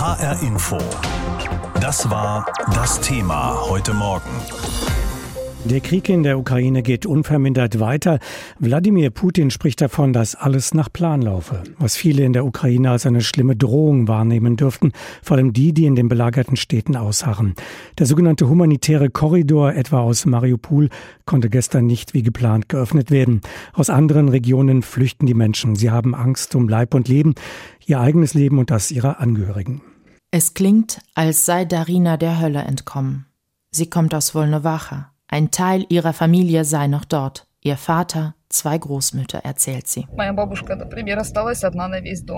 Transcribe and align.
HR 0.00 0.40
Info. 0.40 0.78
Das 1.78 2.08
war 2.08 2.46
das 2.72 3.02
Thema 3.02 3.68
heute 3.68 3.92
Morgen. 3.92 4.30
Der 5.66 5.80
Krieg 5.80 6.08
in 6.08 6.22
der 6.22 6.38
Ukraine 6.38 6.82
geht 6.82 7.04
unvermindert 7.04 7.80
weiter. 7.80 8.18
Wladimir 8.58 9.10
Putin 9.10 9.50
spricht 9.50 9.82
davon, 9.82 10.14
dass 10.14 10.34
alles 10.34 10.72
nach 10.72 10.90
Plan 10.90 11.20
laufe, 11.20 11.62
was 11.78 11.96
viele 11.96 12.24
in 12.24 12.32
der 12.32 12.46
Ukraine 12.46 12.92
als 12.92 13.04
eine 13.04 13.20
schlimme 13.20 13.56
Drohung 13.56 14.08
wahrnehmen 14.08 14.56
dürften, 14.56 14.92
vor 15.22 15.36
allem 15.36 15.52
die, 15.52 15.74
die 15.74 15.84
in 15.84 15.96
den 15.96 16.08
belagerten 16.08 16.56
Städten 16.56 16.96
ausharren. 16.96 17.54
Der 17.98 18.06
sogenannte 18.06 18.48
humanitäre 18.48 19.10
Korridor 19.10 19.74
etwa 19.74 20.00
aus 20.00 20.24
Mariupol 20.24 20.88
konnte 21.26 21.50
gestern 21.50 21.84
nicht 21.84 22.14
wie 22.14 22.22
geplant 22.22 22.70
geöffnet 22.70 23.10
werden. 23.10 23.42
Aus 23.74 23.90
anderen 23.90 24.30
Regionen 24.30 24.80
flüchten 24.80 25.26
die 25.26 25.34
Menschen. 25.34 25.76
Sie 25.76 25.90
haben 25.90 26.14
Angst 26.14 26.54
um 26.54 26.70
Leib 26.70 26.94
und 26.94 27.06
Leben, 27.06 27.34
ihr 27.84 28.00
eigenes 28.00 28.32
Leben 28.32 28.58
und 28.58 28.70
das 28.70 28.90
ihrer 28.90 29.20
Angehörigen. 29.20 29.82
Es 30.32 30.54
klingt, 30.54 31.00
als 31.16 31.44
sei 31.44 31.64
Darina 31.64 32.16
der 32.16 32.40
Hölle 32.40 32.60
entkommen. 32.60 33.26
Sie 33.72 33.90
kommt 33.90 34.14
aus 34.14 34.32
Wolnowacha. 34.32 35.10
Ein 35.26 35.50
Teil 35.50 35.84
ihrer 35.88 36.12
Familie 36.12 36.64
sei 36.64 36.86
noch 36.86 37.04
dort. 37.04 37.48
Ihr 37.62 37.76
Vater, 37.76 38.34
zwei 38.48 38.78
Großmütter, 38.78 39.38
erzählt 39.38 39.88
sie. 39.88 40.06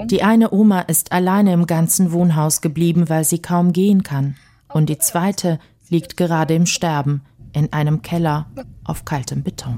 Die 0.06 0.23
eine 0.23 0.50
Oma 0.52 0.80
ist 0.80 1.12
alleine 1.12 1.52
im 1.52 1.66
ganzen 1.66 2.12
Wohnhaus 2.12 2.62
geblieben, 2.62 3.10
weil 3.10 3.24
sie 3.24 3.42
kaum 3.42 3.74
gehen 3.74 4.02
kann. 4.02 4.36
Und 4.72 4.88
die 4.88 4.98
zweite 4.98 5.59
liegt 5.91 6.16
gerade 6.16 6.55
im 6.55 6.64
Sterben, 6.64 7.22
in 7.52 7.74
einem 7.74 8.00
Keller 8.00 8.47
auf 8.84 9.05
kaltem 9.05 9.42
Beton. 9.42 9.77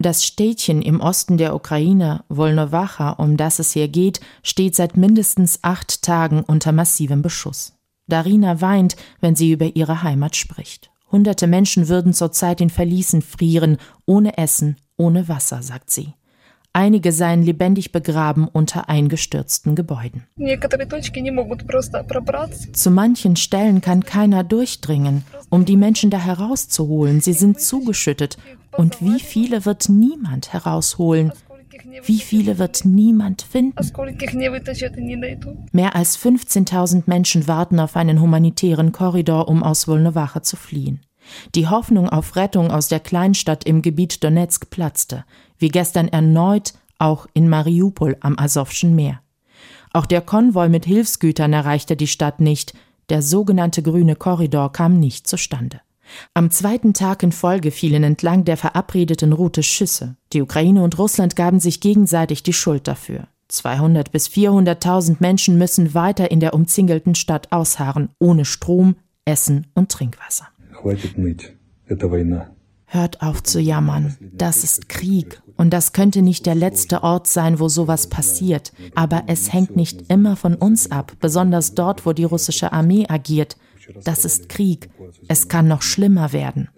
Das 0.00 0.24
Städtchen 0.24 0.80
im 0.80 1.00
Osten 1.00 1.38
der 1.38 1.54
Ukraine, 1.56 2.24
Wolnowacha, 2.28 3.10
um 3.10 3.36
das 3.36 3.58
es 3.58 3.72
hier 3.72 3.88
geht, 3.88 4.20
steht 4.44 4.76
seit 4.76 4.96
mindestens 4.96 5.58
acht 5.62 6.02
Tagen 6.02 6.42
unter 6.42 6.70
massivem 6.70 7.20
Beschuss. 7.20 7.74
Darina 8.06 8.60
weint, 8.60 8.96
wenn 9.20 9.34
sie 9.34 9.50
über 9.50 9.74
ihre 9.74 10.02
Heimat 10.04 10.36
spricht. 10.36 10.90
Hunderte 11.10 11.46
Menschen 11.46 11.88
würden 11.88 12.12
zurzeit 12.12 12.60
in 12.60 12.70
Verließen 12.70 13.22
frieren, 13.22 13.78
ohne 14.06 14.38
Essen, 14.38 14.76
ohne 14.96 15.28
Wasser, 15.28 15.62
sagt 15.62 15.90
sie. 15.90 16.14
Einige 16.72 17.12
seien 17.12 17.42
lebendig 17.42 17.92
begraben 17.92 18.46
unter 18.46 18.88
eingestürzten 18.88 19.74
Gebäuden. 19.74 20.24
Zu 22.72 22.90
manchen 22.90 23.36
Stellen 23.36 23.80
kann 23.80 24.04
keiner 24.04 24.44
durchdringen, 24.44 25.24
um 25.50 25.64
die 25.64 25.76
Menschen 25.76 26.10
da 26.10 26.18
herauszuholen. 26.18 27.20
Sie 27.20 27.32
sind 27.32 27.60
zugeschüttet. 27.60 28.38
Und 28.76 29.02
wie 29.02 29.18
viele 29.18 29.64
wird 29.64 29.88
niemand 29.88 30.52
herausholen? 30.52 31.32
Wie 32.04 32.20
viele 32.20 32.58
wird 32.58 32.84
niemand 32.84 33.42
finden? 33.42 33.76
Mehr 35.72 35.96
als 35.96 36.18
15.000 36.18 37.02
Menschen 37.06 37.48
warten 37.48 37.80
auf 37.80 37.96
einen 37.96 38.20
humanitären 38.20 38.92
Korridor, 38.92 39.48
um 39.48 39.62
aus 39.62 39.88
Wolnowache 39.88 40.42
zu 40.42 40.56
fliehen. 40.56 41.00
Die 41.54 41.68
Hoffnung 41.68 42.08
auf 42.08 42.36
Rettung 42.36 42.70
aus 42.70 42.88
der 42.88 43.00
Kleinstadt 43.00 43.64
im 43.64 43.82
Gebiet 43.82 44.22
Donetsk 44.22 44.70
platzte, 44.70 45.24
wie 45.58 45.68
gestern 45.68 46.08
erneut 46.08 46.74
auch 46.98 47.26
in 47.34 47.48
Mariupol 47.48 48.16
am 48.20 48.38
Asowschen 48.38 48.94
Meer. 48.94 49.20
Auch 49.92 50.06
der 50.06 50.20
Konvoi 50.20 50.68
mit 50.68 50.84
Hilfsgütern 50.84 51.52
erreichte 51.52 51.96
die 51.96 52.06
Stadt 52.06 52.40
nicht, 52.40 52.74
der 53.08 53.22
sogenannte 53.22 53.82
grüne 53.82 54.16
Korridor 54.16 54.72
kam 54.72 54.98
nicht 54.98 55.26
zustande. 55.26 55.80
Am 56.34 56.50
zweiten 56.50 56.94
Tag 56.94 57.22
in 57.22 57.32
Folge 57.32 57.70
fielen 57.70 58.02
entlang 58.02 58.44
der 58.44 58.56
verabredeten 58.56 59.32
Route 59.32 59.62
Schüsse. 59.62 60.16
Die 60.32 60.42
Ukraine 60.42 60.82
und 60.82 60.98
Russland 60.98 61.36
gaben 61.36 61.60
sich 61.60 61.80
gegenseitig 61.80 62.42
die 62.42 62.52
Schuld 62.52 62.88
dafür. 62.88 63.28
200 63.48 64.12
bis 64.12 64.28
400.000 64.28 65.16
Menschen 65.20 65.56
müssen 65.56 65.94
weiter 65.94 66.30
in 66.30 66.40
der 66.40 66.54
umzingelten 66.54 67.14
Stadt 67.14 67.50
ausharren, 67.50 68.10
ohne 68.18 68.44
Strom, 68.44 68.96
Essen 69.24 69.66
und 69.74 69.90
Trinkwasser. 69.90 70.48
Hört 72.86 73.20
auf 73.20 73.42
zu 73.42 73.60
jammern. 73.60 74.16
Das 74.32 74.64
ist 74.64 74.88
Krieg. 74.88 75.42
Und 75.56 75.70
das 75.70 75.92
könnte 75.92 76.22
nicht 76.22 76.46
der 76.46 76.54
letzte 76.54 77.02
Ort 77.02 77.26
sein, 77.26 77.60
wo 77.60 77.68
sowas 77.68 78.06
passiert. 78.06 78.72
Aber 78.94 79.24
es 79.26 79.52
hängt 79.52 79.76
nicht 79.76 80.10
immer 80.10 80.36
von 80.36 80.54
uns 80.54 80.90
ab, 80.90 81.12
besonders 81.20 81.74
dort, 81.74 82.06
wo 82.06 82.12
die 82.14 82.24
russische 82.24 82.72
Armee 82.72 83.06
agiert. 83.08 83.56
Das 84.04 84.24
ist 84.24 84.48
Krieg. 84.48 84.88
Es 85.28 85.48
kann 85.48 85.68
noch 85.68 85.82
schlimmer 85.82 86.32
werden. 86.32 86.68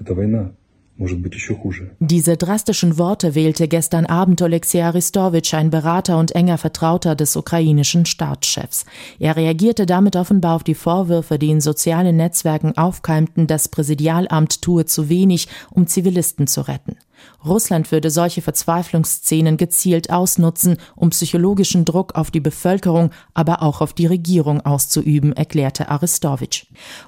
Diese 1.98 2.36
drastischen 2.36 2.98
Worte 2.98 3.34
wählte 3.34 3.68
gestern 3.68 4.04
Abend 4.04 4.42
Oleksiy 4.42 4.82
Aristowitsch, 4.82 5.54
ein 5.54 5.70
Berater 5.70 6.18
und 6.18 6.32
enger 6.32 6.58
Vertrauter 6.58 7.14
des 7.14 7.36
ukrainischen 7.36 8.04
Staatschefs. 8.04 8.84
Er 9.18 9.36
reagierte 9.36 9.86
damit 9.86 10.14
offenbar 10.14 10.56
auf 10.56 10.64
die 10.64 10.74
Vorwürfe, 10.74 11.38
die 11.38 11.48
in 11.48 11.62
sozialen 11.62 12.16
Netzwerken 12.16 12.76
aufkeimten, 12.76 13.46
das 13.46 13.68
Präsidialamt 13.68 14.60
tue 14.60 14.84
zu 14.84 15.08
wenig, 15.08 15.48
um 15.70 15.86
Zivilisten 15.86 16.46
zu 16.46 16.68
retten. 16.68 16.96
Russland 17.44 17.90
würde 17.90 18.10
solche 18.10 18.42
Verzweiflungsszenen 18.42 19.56
gezielt 19.56 20.10
ausnutzen, 20.10 20.76
um 20.94 21.10
psychologischen 21.10 21.84
Druck 21.84 22.14
auf 22.14 22.30
die 22.30 22.40
Bevölkerung, 22.40 23.10
aber 23.34 23.62
auch 23.62 23.80
auf 23.80 23.92
die 23.92 24.06
Regierung 24.06 24.60
auszuüben, 24.60 25.32
erklärte 25.32 25.88
Aristowitsch. 25.88 26.66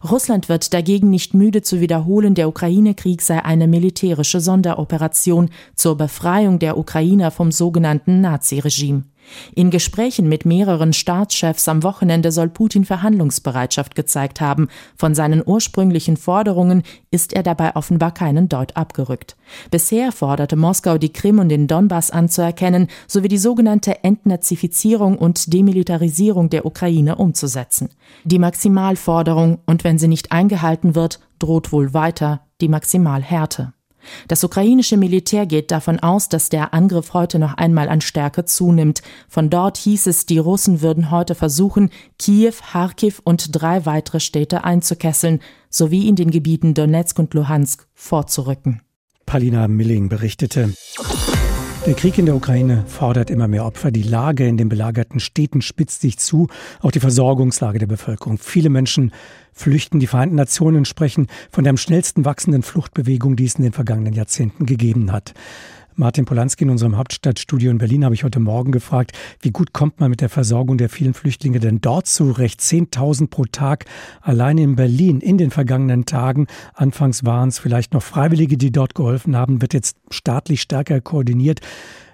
Russland 0.08 0.48
wird 0.48 0.72
dagegen 0.72 1.10
nicht 1.10 1.34
müde 1.34 1.62
zu 1.62 1.80
wiederholen, 1.80 2.34
der 2.34 2.48
Ukraine-Krieg 2.48 3.22
sei 3.22 3.44
eine 3.44 3.68
militärische 3.68 4.40
Sonderoperation 4.40 5.50
zur 5.74 5.96
Befreiung 5.96 6.58
der 6.58 6.78
Ukrainer 6.78 7.30
vom 7.30 7.52
sogenannten 7.52 8.20
Naziregime. 8.20 9.04
In 9.54 9.70
Gesprächen 9.70 10.28
mit 10.28 10.44
mehreren 10.44 10.92
Staatschefs 10.92 11.68
am 11.68 11.82
Wochenende 11.82 12.32
soll 12.32 12.48
Putin 12.48 12.84
Verhandlungsbereitschaft 12.84 13.94
gezeigt 13.94 14.40
haben. 14.40 14.68
Von 14.96 15.14
seinen 15.14 15.42
ursprünglichen 15.44 16.16
Forderungen 16.16 16.82
ist 17.10 17.32
er 17.32 17.42
dabei 17.42 17.76
offenbar 17.76 18.12
keinen 18.12 18.48
Deut 18.48 18.76
abgerückt. 18.76 19.36
Bisher 19.70 20.12
forderte 20.12 20.56
Moskau, 20.56 20.98
die 20.98 21.12
Krim 21.12 21.38
und 21.38 21.48
den 21.48 21.66
Donbass 21.66 22.10
anzuerkennen, 22.10 22.88
sowie 23.06 23.28
die 23.28 23.38
sogenannte 23.38 24.04
Entnazifizierung 24.04 25.18
und 25.18 25.52
Demilitarisierung 25.52 26.50
der 26.50 26.66
Ukraine 26.66 27.16
umzusetzen. 27.16 27.90
Die 28.24 28.38
Maximalforderung, 28.38 29.58
und 29.66 29.84
wenn 29.84 29.98
sie 29.98 30.08
nicht 30.08 30.32
eingehalten 30.32 30.94
wird, 30.94 31.20
droht 31.38 31.72
wohl 31.72 31.94
weiter 31.94 32.46
die 32.60 32.68
Maximalhärte. 32.68 33.72
Das 34.28 34.44
ukrainische 34.44 34.96
Militär 34.96 35.46
geht 35.46 35.70
davon 35.70 36.00
aus, 36.00 36.28
dass 36.28 36.48
der 36.48 36.74
Angriff 36.74 37.14
heute 37.14 37.38
noch 37.38 37.54
einmal 37.54 37.88
an 37.88 38.00
Stärke 38.00 38.44
zunimmt. 38.44 39.02
Von 39.28 39.50
dort 39.50 39.76
hieß 39.78 40.06
es, 40.06 40.26
die 40.26 40.38
Russen 40.38 40.80
würden 40.80 41.10
heute 41.10 41.34
versuchen, 41.34 41.90
Kiew, 42.18 42.54
Kharkiv 42.72 43.20
und 43.24 43.48
drei 43.52 43.86
weitere 43.86 44.20
Städte 44.20 44.64
einzukesseln, 44.64 45.40
sowie 45.70 46.08
in 46.08 46.16
den 46.16 46.30
Gebieten 46.30 46.74
Donetsk 46.74 47.18
und 47.18 47.34
Luhansk 47.34 47.86
vorzurücken. 47.94 48.82
Palina 49.26 49.68
Milling 49.68 50.08
berichtete. 50.08 50.74
Der 51.84 51.94
Krieg 51.94 52.16
in 52.16 52.26
der 52.26 52.36
Ukraine 52.36 52.84
fordert 52.86 53.28
immer 53.28 53.48
mehr 53.48 53.64
Opfer. 53.64 53.90
Die 53.90 54.04
Lage 54.04 54.46
in 54.46 54.56
den 54.56 54.68
belagerten 54.68 55.18
Städten 55.18 55.62
spitzt 55.62 56.00
sich 56.00 56.16
zu, 56.16 56.46
auch 56.80 56.92
die 56.92 57.00
Versorgungslage 57.00 57.80
der 57.80 57.88
Bevölkerung. 57.88 58.38
Viele 58.38 58.70
Menschen 58.70 59.12
flüchten. 59.52 59.98
Die 59.98 60.06
Vereinten 60.06 60.36
Nationen 60.36 60.84
sprechen 60.84 61.26
von 61.50 61.64
der 61.64 61.72
am 61.72 61.76
schnellsten 61.76 62.24
wachsenden 62.24 62.62
Fluchtbewegung, 62.62 63.34
die 63.34 63.46
es 63.46 63.56
in 63.56 63.64
den 63.64 63.72
vergangenen 63.72 64.12
Jahrzehnten 64.12 64.64
gegeben 64.64 65.10
hat. 65.10 65.34
Martin 65.94 66.24
Polanski 66.24 66.64
in 66.64 66.70
unserem 66.70 66.96
Hauptstadtstudio 66.96 67.70
in 67.70 67.78
Berlin 67.78 68.04
habe 68.04 68.14
ich 68.14 68.24
heute 68.24 68.40
Morgen 68.40 68.72
gefragt, 68.72 69.12
wie 69.40 69.50
gut 69.50 69.72
kommt 69.72 70.00
man 70.00 70.10
mit 70.10 70.20
der 70.20 70.28
Versorgung 70.28 70.78
der 70.78 70.88
vielen 70.88 71.14
Flüchtlinge 71.14 71.60
denn 71.60 71.80
dort 71.80 72.06
zurecht? 72.06 72.60
10.000 72.60 73.28
pro 73.28 73.44
Tag 73.44 73.84
alleine 74.20 74.62
in 74.62 74.76
Berlin 74.76 75.20
in 75.20 75.38
den 75.38 75.50
vergangenen 75.50 76.06
Tagen. 76.06 76.46
Anfangs 76.74 77.24
waren 77.24 77.50
es 77.50 77.58
vielleicht 77.58 77.92
noch 77.92 78.02
Freiwillige, 78.02 78.56
die 78.56 78.72
dort 78.72 78.94
geholfen 78.94 79.36
haben, 79.36 79.60
wird 79.60 79.74
jetzt 79.74 79.96
staatlich 80.10 80.62
stärker 80.62 81.00
koordiniert 81.00 81.60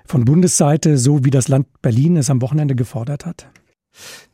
von 0.05 0.25
Bundesseite, 0.25 0.99
so 0.99 1.25
wie 1.25 1.31
das 1.31 1.49
Land 1.49 1.67
Berlin 1.83 2.17
es 2.17 2.31
am 2.31 2.43
Wochenende 2.43 2.75
gefordert 2.75 3.27
hat? 3.27 3.49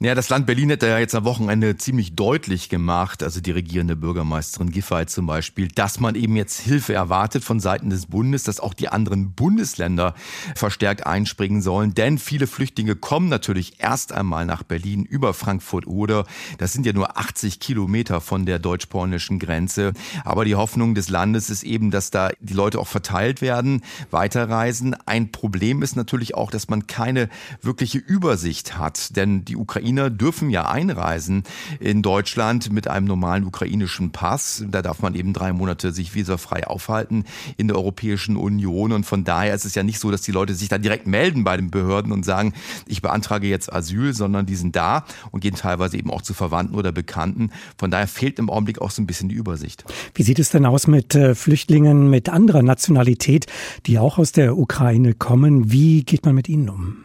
Ja, 0.01 0.15
das 0.15 0.29
Land 0.29 0.47
Berlin 0.47 0.71
hätte 0.71 0.87
ja 0.87 0.99
jetzt 0.99 1.15
am 1.15 1.25
Wochenende 1.25 1.77
ziemlich 1.77 2.15
deutlich 2.15 2.69
gemacht, 2.69 3.23
also 3.23 3.41
die 3.41 3.51
regierende 3.51 3.97
Bürgermeisterin 3.97 4.71
Giffey 4.71 5.07
zum 5.07 5.27
Beispiel, 5.27 5.69
dass 5.69 6.01
man 6.01 6.15
eben 6.15 6.37
jetzt 6.37 6.61
Hilfe 6.61 6.95
erwartet 6.95 7.45
von 7.45 7.61
Seiten 7.61 7.91
des 7.91 8.07
Bundes, 8.07 8.43
dass 8.43 8.61
auch 8.61 8.75
die 8.75 8.89
anderen 8.89 9.33
Bundesländer 9.33 10.15
verstärkt 10.55 11.07
einspringen 11.07 11.63
sollen. 11.63 11.95
Denn 11.95 12.19
viele 12.19 12.47
Flüchtlinge 12.47 12.97
kommen 12.97 13.29
natürlich 13.29 13.81
erst 13.81 14.13
einmal 14.13 14.47
nach 14.47 14.63
Berlin 14.63 15.05
über 15.05 15.33
Frankfurt-Oder. 15.33 16.27
Das 16.59 16.73
sind 16.73 16.87
ja 16.87 16.93
nur 16.93 17.17
80 17.17 17.61
Kilometer 17.61 18.21
von 18.21 18.47
der 18.47 18.59
deutsch-polnischen 18.59 19.39
Grenze. 19.39 19.93
Aber 20.25 20.45
die 20.45 20.57
Hoffnung 20.57 20.95
des 20.95 21.09
Landes 21.09 21.51
ist 21.51 21.63
eben, 21.63 21.91
dass 21.91 22.11
da 22.11 22.31
die 22.41 22.55
Leute 22.55 22.79
auch 22.79 22.89
verteilt 22.89 23.41
werden, 23.41 23.83
weiterreisen. 24.11 24.95
Ein 25.07 25.33
Problem 25.33 25.83
ist 25.83 25.97
natürlich 25.97 26.35
auch, 26.35 26.51
dass 26.51 26.69
man 26.69 26.87
keine 26.87 27.29
wirkliche 27.63 27.99
Übersicht 27.99 28.77
hat. 28.77 29.17
Denn 29.17 29.25
denn 29.25 29.45
die 29.55 29.61
Ukrainer 29.61 30.11
dürfen 30.11 30.51
ja 30.51 30.69
einreisen 30.69 31.45
in 31.79 32.03
Deutschland 32.03 32.73
mit 32.73 32.89
einem 32.89 33.07
normalen 33.07 33.45
ukrainischen 33.45 34.11
Pass. 34.11 34.65
Da 34.69 34.83
darf 34.83 35.01
man 35.01 35.15
eben 35.15 35.33
drei 35.33 35.53
Monate 35.53 35.93
sich 35.93 36.15
visafrei 36.15 36.67
aufhalten 36.67 37.25
in 37.57 37.69
der 37.69 37.77
Europäischen 37.77 38.37
Union. 38.37 38.91
Und 38.91 39.07
von 39.07 39.23
daher 39.23 39.55
ist 39.55 39.65
es 39.65 39.77
ja 39.77 39.85
nicht 39.85 40.01
so, 40.01 40.11
dass 40.11 40.23
die 40.23 40.33
Leute 40.33 40.55
sich 40.55 40.69
da 40.69 40.79
direkt 40.79 41.07
melden 41.07 41.45
bei 41.45 41.57
den 41.57 41.71
Behörden 41.71 42.11
und 42.11 42.25
sagen, 42.25 42.53
ich 42.87 43.01
beantrage 43.01 43.47
jetzt 43.47 43.73
Asyl, 43.73 44.13
sondern 44.13 44.45
die 44.45 44.57
sind 44.57 44.75
da 44.75 45.05
und 45.31 45.39
gehen 45.39 45.55
teilweise 45.55 45.97
eben 45.97 46.11
auch 46.11 46.23
zu 46.23 46.35
Verwandten 46.35 46.75
oder 46.75 46.91
Bekannten. 46.91 47.51
Von 47.79 47.93
daher 47.93 48.09
fehlt 48.09 48.41
im 48.41 48.51
Augenblick 48.51 48.81
auch 48.83 48.91
so 48.91 49.01
ein 49.03 49.07
bisschen 49.07 49.29
die 49.29 49.37
Übersicht. 49.37 49.85
Wie 50.15 50.25
sieht 50.25 50.41
es 50.41 50.51
denn 50.51 50.67
aus 50.67 50.89
mit 50.89 51.15
äh, 51.15 51.37
Flüchtlingen 51.37 52.11
mit 52.11 52.29
anderer 52.29 52.63
Nationalität, 52.63 53.47
die 53.87 54.01
auch 54.01 54.19
aus 54.19 54.33
der 54.33 54.59
Ukraine 54.59 55.15
kommen? 55.15 55.71
Wie 55.71 56.03
geht 56.03 56.27
man 56.27 56.35
mit 56.35 56.49
ihnen 56.49 56.69
um? 56.69 57.04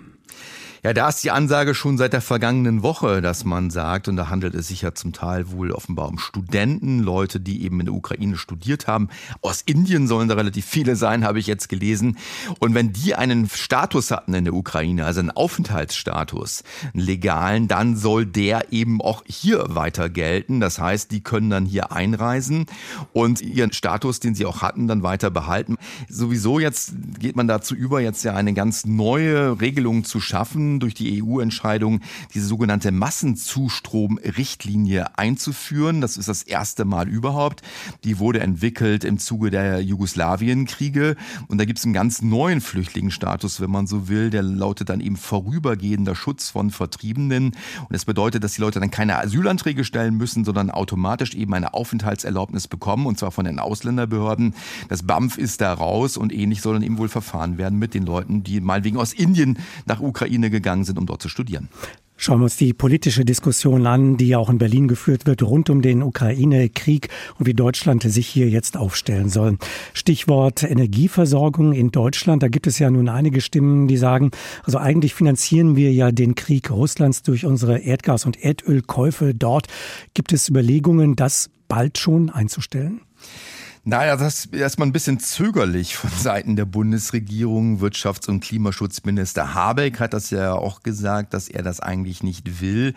Ja, 0.81 0.93
da 0.93 1.09
ist 1.09 1.25
die 1.25 1.31
Ansage 1.31 1.75
schon 1.75 1.97
seit 1.97 2.13
der 2.13 2.21
vergangenen 2.21 2.83
Woche, 2.83 3.21
dass 3.21 3.43
man 3.43 3.69
sagt, 3.69 4.07
und 4.07 4.15
da 4.15 4.29
handelt 4.29 4.55
es 4.55 4.69
sich 4.69 4.81
ja 4.81 4.93
zum 4.93 5.11
Teil 5.11 5.51
wohl 5.51 5.71
offenbar 5.71 6.07
um 6.07 6.17
Studenten, 6.17 6.99
Leute, 6.99 7.41
die 7.41 7.63
eben 7.65 7.81
in 7.81 7.87
der 7.87 7.95
Ukraine 7.95 8.37
studiert 8.37 8.87
haben. 8.87 9.09
Aus 9.41 9.61
Indien 9.61 10.07
sollen 10.07 10.29
da 10.29 10.35
relativ 10.35 10.65
viele 10.65 10.95
sein, 10.95 11.25
habe 11.25 11.37
ich 11.37 11.47
jetzt 11.47 11.67
gelesen. 11.67 12.17
Und 12.59 12.75
wenn 12.75 12.93
die 12.93 13.13
einen 13.13 13.49
Status 13.49 14.09
hatten 14.09 14.33
in 14.33 14.45
der 14.45 14.53
Ukraine, 14.53 15.03
also 15.03 15.19
einen 15.19 15.31
Aufenthaltsstatus, 15.31 16.63
einen 16.93 17.03
legalen, 17.03 17.67
dann 17.67 17.97
soll 17.97 18.25
der 18.25 18.71
eben 18.71 19.01
auch 19.01 19.23
hier 19.27 19.65
weiter 19.67 20.07
gelten. 20.07 20.61
Das 20.61 20.79
heißt, 20.79 21.11
die 21.11 21.21
können 21.21 21.49
dann 21.49 21.65
hier 21.65 21.91
einreisen 21.91 22.67
und 23.11 23.41
ihren 23.41 23.73
Status, 23.73 24.21
den 24.21 24.33
sie 24.33 24.45
auch 24.45 24.61
hatten, 24.61 24.87
dann 24.87 25.03
weiter 25.03 25.29
behalten. 25.29 25.75
Sowieso 26.07 26.57
jetzt 26.57 26.93
geht 27.19 27.35
man 27.35 27.49
dazu 27.49 27.75
über, 27.75 27.99
jetzt 27.99 28.23
ja 28.23 28.33
eine 28.33 28.53
ganz 28.53 28.85
neue 28.85 29.59
Regelung 29.59 30.05
zu 30.05 30.21
schaffen 30.21 30.68
durch 30.77 30.93
die 30.93 31.23
EU-Entscheidung, 31.23 32.01
diese 32.35 32.45
sogenannte 32.45 32.91
Massenzustrom-Richtlinie 32.91 35.17
einzuführen. 35.17 36.01
Das 36.01 36.17
ist 36.17 36.29
das 36.29 36.43
erste 36.43 36.85
Mal 36.85 37.09
überhaupt. 37.09 37.63
Die 38.03 38.19
wurde 38.19 38.41
entwickelt 38.41 39.03
im 39.03 39.17
Zuge 39.17 39.49
der 39.49 39.81
Jugoslawienkriege. 39.81 41.15
Und 41.47 41.57
da 41.57 41.65
gibt 41.65 41.79
es 41.79 41.85
einen 41.85 41.95
ganz 41.95 42.21
neuen 42.21 42.61
Flüchtlingsstatus, 42.61 43.59
wenn 43.59 43.71
man 43.71 43.87
so 43.87 44.07
will. 44.07 44.29
Der 44.29 44.43
lautet 44.43 44.89
dann 44.89 45.01
eben 45.01 45.17
vorübergehender 45.17 46.13
Schutz 46.13 46.51
von 46.51 46.69
Vertriebenen. 46.69 47.45
Und 47.45 47.55
das 47.89 48.05
bedeutet, 48.05 48.43
dass 48.43 48.53
die 48.53 48.61
Leute 48.61 48.79
dann 48.79 48.91
keine 48.91 49.17
Asylanträge 49.17 49.83
stellen 49.83 50.15
müssen, 50.15 50.45
sondern 50.45 50.69
automatisch 50.69 51.33
eben 51.33 51.55
eine 51.55 51.73
Aufenthaltserlaubnis 51.73 52.67
bekommen, 52.67 53.07
und 53.07 53.17
zwar 53.17 53.31
von 53.31 53.45
den 53.45 53.57
Ausländerbehörden. 53.57 54.53
Das 54.87 55.01
BAMF 55.01 55.39
ist 55.39 55.61
da 55.61 55.73
raus 55.73 56.15
und 56.15 56.31
ähnlich 56.31 56.61
soll 56.61 56.75
dann 56.75 56.83
eben 56.83 56.99
wohl 56.99 57.09
verfahren 57.09 57.57
werden 57.57 57.79
mit 57.79 57.95
den 57.95 58.05
Leuten, 58.05 58.43
die 58.43 58.61
mal 58.61 58.83
wegen 58.83 58.97
aus 58.97 59.13
Indien 59.13 59.57
nach 59.85 59.99
Ukraine 59.99 60.49
gegangen 60.49 60.58
sind, 60.83 60.97
um 60.97 61.05
dort 61.05 61.21
zu 61.21 61.29
studieren. 61.29 61.69
Schauen 62.21 62.41
wir 62.41 62.43
uns 62.43 62.57
die 62.57 62.73
politische 62.73 63.23
Diskussion 63.23 63.87
an, 63.87 64.17
die 64.17 64.35
auch 64.35 64.49
in 64.49 64.57
Berlin 64.57 64.89
geführt 64.89 65.25
wird 65.25 65.41
rund 65.41 65.69
um 65.69 65.81
den 65.81 66.03
Ukraine-Krieg 66.03 67.07
und 67.37 67.45
wie 67.45 67.53
Deutschland 67.53 68.03
sich 68.03 68.27
hier 68.27 68.49
jetzt 68.49 68.75
aufstellen 68.75 69.29
soll. 69.29 69.57
Stichwort 69.93 70.63
Energieversorgung 70.63 71.71
in 71.71 71.91
Deutschland. 71.91 72.43
Da 72.43 72.49
gibt 72.49 72.67
es 72.67 72.77
ja 72.77 72.91
nun 72.91 73.07
einige 73.07 73.39
Stimmen, 73.39 73.87
die 73.87 73.95
sagen, 73.95 74.31
also 74.65 74.79
eigentlich 74.79 75.13
finanzieren 75.13 75.77
wir 75.77 75.93
ja 75.93 76.11
den 76.11 76.35
Krieg 76.35 76.69
Russlands 76.71 77.23
durch 77.23 77.45
unsere 77.45 77.77
Erdgas- 77.77 78.25
und 78.25 78.43
Erdölkäufe 78.43 79.33
dort. 79.33 79.67
Gibt 80.13 80.33
es 80.33 80.49
Überlegungen, 80.49 81.15
das 81.15 81.49
bald 81.69 81.97
schon 81.97 82.29
einzustellen? 82.29 82.99
Naja, 83.85 84.17
das 84.17 84.45
ist 84.45 84.53
erstmal 84.53 84.89
ein 84.89 84.91
bisschen 84.91 85.19
zögerlich 85.19 85.95
von 85.95 86.09
Seiten 86.09 86.57
der 86.57 86.65
Bundesregierung. 86.65 87.81
Wirtschafts- 87.81 88.27
und 88.29 88.41
Klimaschutzminister 88.41 89.53
Habeck 89.53 90.01
hat 90.01 90.13
das 90.13 90.31
ja 90.31 90.53
auch 90.53 90.83
gesagt, 90.83 91.33
dass 91.33 91.47
er 91.47 91.63
das 91.63 91.79
eigentlich 91.79 92.21
nicht 92.21 92.61
will. 92.61 92.93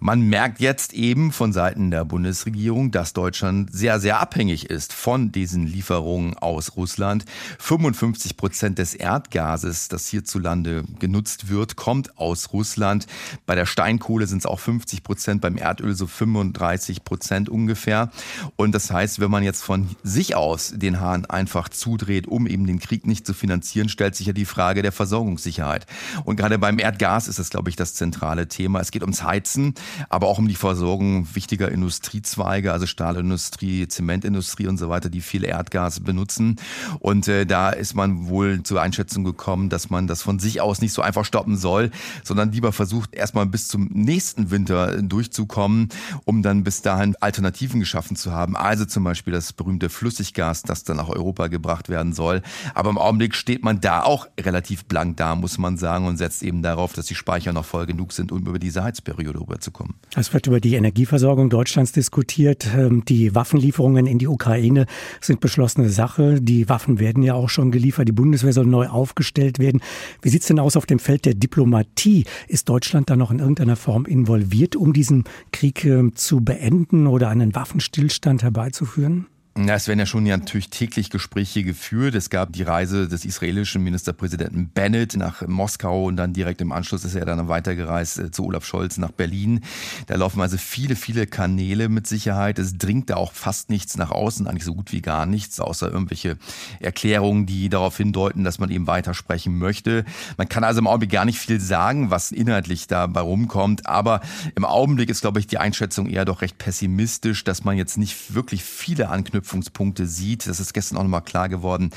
Man 0.00 0.22
merkt 0.22 0.60
jetzt 0.60 0.94
eben 0.94 1.32
von 1.32 1.52
Seiten 1.52 1.90
der 1.90 2.06
Bundesregierung, 2.06 2.90
dass 2.90 3.12
Deutschland 3.12 3.72
sehr, 3.72 4.00
sehr 4.00 4.20
abhängig 4.20 4.70
ist 4.70 4.94
von 4.94 5.32
diesen 5.32 5.66
Lieferungen 5.66 6.36
aus 6.38 6.76
Russland. 6.76 7.26
55 7.58 8.38
Prozent 8.38 8.78
des 8.78 8.94
Erdgases, 8.94 9.88
das 9.88 10.08
hierzulande 10.08 10.84
genutzt 10.98 11.50
wird, 11.50 11.76
kommt 11.76 12.16
aus 12.18 12.54
Russland. 12.54 13.06
Bei 13.44 13.54
der 13.54 13.66
Steinkohle 13.66 14.26
sind 14.26 14.38
es 14.38 14.46
auch 14.46 14.60
50 14.60 15.02
Prozent, 15.02 15.42
beim 15.42 15.58
Erdöl 15.58 15.94
so 15.94 16.06
35 16.06 17.04
Prozent 17.04 17.50
ungefähr. 17.50 18.10
Und 18.56 18.74
das 18.74 18.90
heißt, 18.90 19.20
wenn 19.20 19.30
man 19.30 19.42
jetzt 19.42 19.62
von 19.62 19.90
sich 20.02 20.31
sich 20.32 20.36
aus 20.36 20.72
den 20.74 21.00
Hahn 21.00 21.26
einfach 21.26 21.68
zudreht, 21.68 22.26
um 22.26 22.46
eben 22.46 22.66
den 22.66 22.78
Krieg 22.78 23.06
nicht 23.06 23.26
zu 23.26 23.34
finanzieren, 23.34 23.88
stellt 23.88 24.16
sich 24.16 24.26
ja 24.26 24.32
die 24.32 24.44
Frage 24.44 24.82
der 24.82 24.92
Versorgungssicherheit. 24.92 25.86
Und 26.24 26.36
gerade 26.36 26.58
beim 26.58 26.78
Erdgas 26.78 27.28
ist 27.28 27.38
das, 27.38 27.50
glaube 27.50 27.68
ich, 27.70 27.76
das 27.76 27.94
zentrale 27.94 28.48
Thema. 28.48 28.80
Es 28.80 28.90
geht 28.90 29.02
ums 29.02 29.22
Heizen, 29.22 29.74
aber 30.08 30.28
auch 30.28 30.38
um 30.38 30.48
die 30.48 30.54
Versorgung 30.54 31.28
wichtiger 31.34 31.70
Industriezweige, 31.70 32.72
also 32.72 32.86
Stahlindustrie, 32.86 33.88
Zementindustrie 33.88 34.68
und 34.68 34.78
so 34.78 34.88
weiter, 34.88 35.10
die 35.10 35.20
viel 35.20 35.44
Erdgas 35.44 36.00
benutzen. 36.00 36.56
Und 36.98 37.28
äh, 37.28 37.44
da 37.44 37.70
ist 37.70 37.94
man 37.94 38.28
wohl 38.28 38.62
zur 38.62 38.80
Einschätzung 38.80 39.24
gekommen, 39.24 39.68
dass 39.68 39.90
man 39.90 40.06
das 40.06 40.22
von 40.22 40.38
sich 40.38 40.60
aus 40.60 40.80
nicht 40.80 40.92
so 40.92 41.02
einfach 41.02 41.24
stoppen 41.24 41.56
soll, 41.56 41.90
sondern 42.24 42.52
lieber 42.52 42.72
versucht, 42.72 43.14
erstmal 43.14 43.46
bis 43.46 43.68
zum 43.68 43.88
nächsten 43.92 44.50
Winter 44.50 45.02
durchzukommen, 45.02 45.88
um 46.24 46.42
dann 46.42 46.64
bis 46.64 46.82
dahin 46.82 47.16
Alternativen 47.20 47.80
geschaffen 47.80 48.16
zu 48.16 48.32
haben. 48.32 48.56
Also 48.56 48.84
zum 48.84 49.04
Beispiel 49.04 49.32
das 49.32 49.52
berühmte 49.52 49.90
Flüss 49.90 50.11
Flüssiggas, 50.12 50.62
das 50.62 50.84
dann 50.84 50.96
nach 50.96 51.08
Europa 51.08 51.48
gebracht 51.48 51.88
werden 51.88 52.12
soll. 52.12 52.42
Aber 52.74 52.90
im 52.90 52.98
Augenblick 52.98 53.34
steht 53.34 53.64
man 53.64 53.80
da 53.80 54.02
auch 54.02 54.26
relativ 54.38 54.84
blank 54.84 55.16
da, 55.16 55.34
muss 55.34 55.58
man 55.58 55.76
sagen, 55.76 56.06
und 56.06 56.16
setzt 56.16 56.42
eben 56.42 56.62
darauf, 56.62 56.92
dass 56.92 57.06
die 57.06 57.14
Speicher 57.14 57.52
noch 57.52 57.64
voll 57.64 57.86
genug 57.86 58.12
sind, 58.12 58.32
um 58.32 58.40
über 58.40 58.58
diese 58.58 58.84
Heizperiode 58.84 59.40
rüberzukommen. 59.40 59.94
Es 60.16 60.32
wird 60.32 60.46
über 60.46 60.60
die 60.60 60.74
Energieversorgung 60.74 61.50
Deutschlands 61.50 61.92
diskutiert. 61.92 62.66
Ähm, 62.76 63.04
die 63.04 63.34
Waffenlieferungen 63.34 64.06
in 64.06 64.18
die 64.18 64.28
Ukraine 64.28 64.86
sind 65.20 65.40
beschlossene 65.40 65.88
Sache. 65.88 66.40
Die 66.40 66.68
Waffen 66.68 66.98
werden 66.98 67.22
ja 67.22 67.34
auch 67.34 67.48
schon 67.48 67.70
geliefert. 67.70 68.08
Die 68.08 68.12
Bundeswehr 68.12 68.52
soll 68.52 68.66
neu 68.66 68.88
aufgestellt 68.88 69.58
werden. 69.58 69.80
Wie 70.20 70.28
sieht 70.28 70.42
es 70.42 70.48
denn 70.48 70.58
aus 70.58 70.76
auf 70.76 70.86
dem 70.86 70.98
Feld 70.98 71.24
der 71.24 71.34
Diplomatie? 71.34 72.24
Ist 72.48 72.68
Deutschland 72.68 73.10
da 73.10 73.16
noch 73.16 73.30
in 73.30 73.38
irgendeiner 73.38 73.76
Form 73.76 74.04
involviert, 74.04 74.76
um 74.76 74.92
diesen 74.92 75.24
Krieg 75.52 75.84
ähm, 75.84 76.14
zu 76.14 76.40
beenden 76.40 77.06
oder 77.06 77.28
einen 77.28 77.54
Waffenstillstand 77.54 78.42
herbeizuführen? 78.42 79.26
Ja, 79.54 79.74
es 79.74 79.86
werden 79.86 79.98
ja 79.98 80.06
schon 80.06 80.24
ja 80.24 80.34
natürlich 80.38 80.70
täglich 80.70 81.10
Gespräche 81.10 81.62
geführt. 81.62 82.14
Es 82.14 82.30
gab 82.30 82.54
die 82.54 82.62
Reise 82.62 83.06
des 83.06 83.26
israelischen 83.26 83.82
Ministerpräsidenten 83.82 84.70
Bennett 84.70 85.14
nach 85.14 85.46
Moskau 85.46 86.06
und 86.06 86.16
dann 86.16 86.32
direkt 86.32 86.62
im 86.62 86.72
Anschluss 86.72 87.04
ist 87.04 87.14
er 87.14 87.26
dann 87.26 87.48
weitergereist 87.48 88.18
äh, 88.18 88.30
zu 88.30 88.46
Olaf 88.46 88.64
Scholz 88.64 88.96
nach 88.96 89.10
Berlin. 89.10 89.60
Da 90.06 90.16
laufen 90.16 90.40
also 90.40 90.56
viele, 90.56 90.96
viele 90.96 91.26
Kanäle 91.26 91.90
mit 91.90 92.06
Sicherheit. 92.06 92.58
Es 92.58 92.78
dringt 92.78 93.10
da 93.10 93.16
auch 93.16 93.34
fast 93.34 93.68
nichts 93.68 93.98
nach 93.98 94.10
außen, 94.10 94.46
eigentlich 94.46 94.64
so 94.64 94.74
gut 94.74 94.90
wie 94.90 95.02
gar 95.02 95.26
nichts, 95.26 95.60
außer 95.60 95.92
irgendwelche 95.92 96.38
Erklärungen, 96.80 97.44
die 97.44 97.68
darauf 97.68 97.98
hindeuten, 97.98 98.44
dass 98.44 98.58
man 98.58 98.70
eben 98.70 98.86
weitersprechen 98.86 99.58
möchte. 99.58 100.06
Man 100.38 100.48
kann 100.48 100.64
also 100.64 100.78
im 100.78 100.86
Augenblick 100.86 101.10
gar 101.10 101.26
nicht 101.26 101.38
viel 101.38 101.60
sagen, 101.60 102.08
was 102.08 102.32
inhaltlich 102.32 102.86
dabei 102.86 103.20
rumkommt. 103.20 103.84
Aber 103.84 104.22
im 104.54 104.64
Augenblick 104.64 105.10
ist, 105.10 105.20
glaube 105.20 105.40
ich, 105.40 105.46
die 105.46 105.58
Einschätzung 105.58 106.08
eher 106.08 106.24
doch 106.24 106.40
recht 106.40 106.56
pessimistisch, 106.56 107.44
dass 107.44 107.64
man 107.64 107.76
jetzt 107.76 107.98
nicht 107.98 108.34
wirklich 108.34 108.64
viele 108.64 109.10
Anknüpfungen 109.10 109.41
Anknüpfungspunkte 109.42 110.06
sieht. 110.06 110.46
Das 110.46 110.60
ist 110.60 110.72
gestern 110.72 110.98
auch 110.98 111.02
nochmal 111.02 111.22
klar 111.22 111.48
geworden 111.48 111.90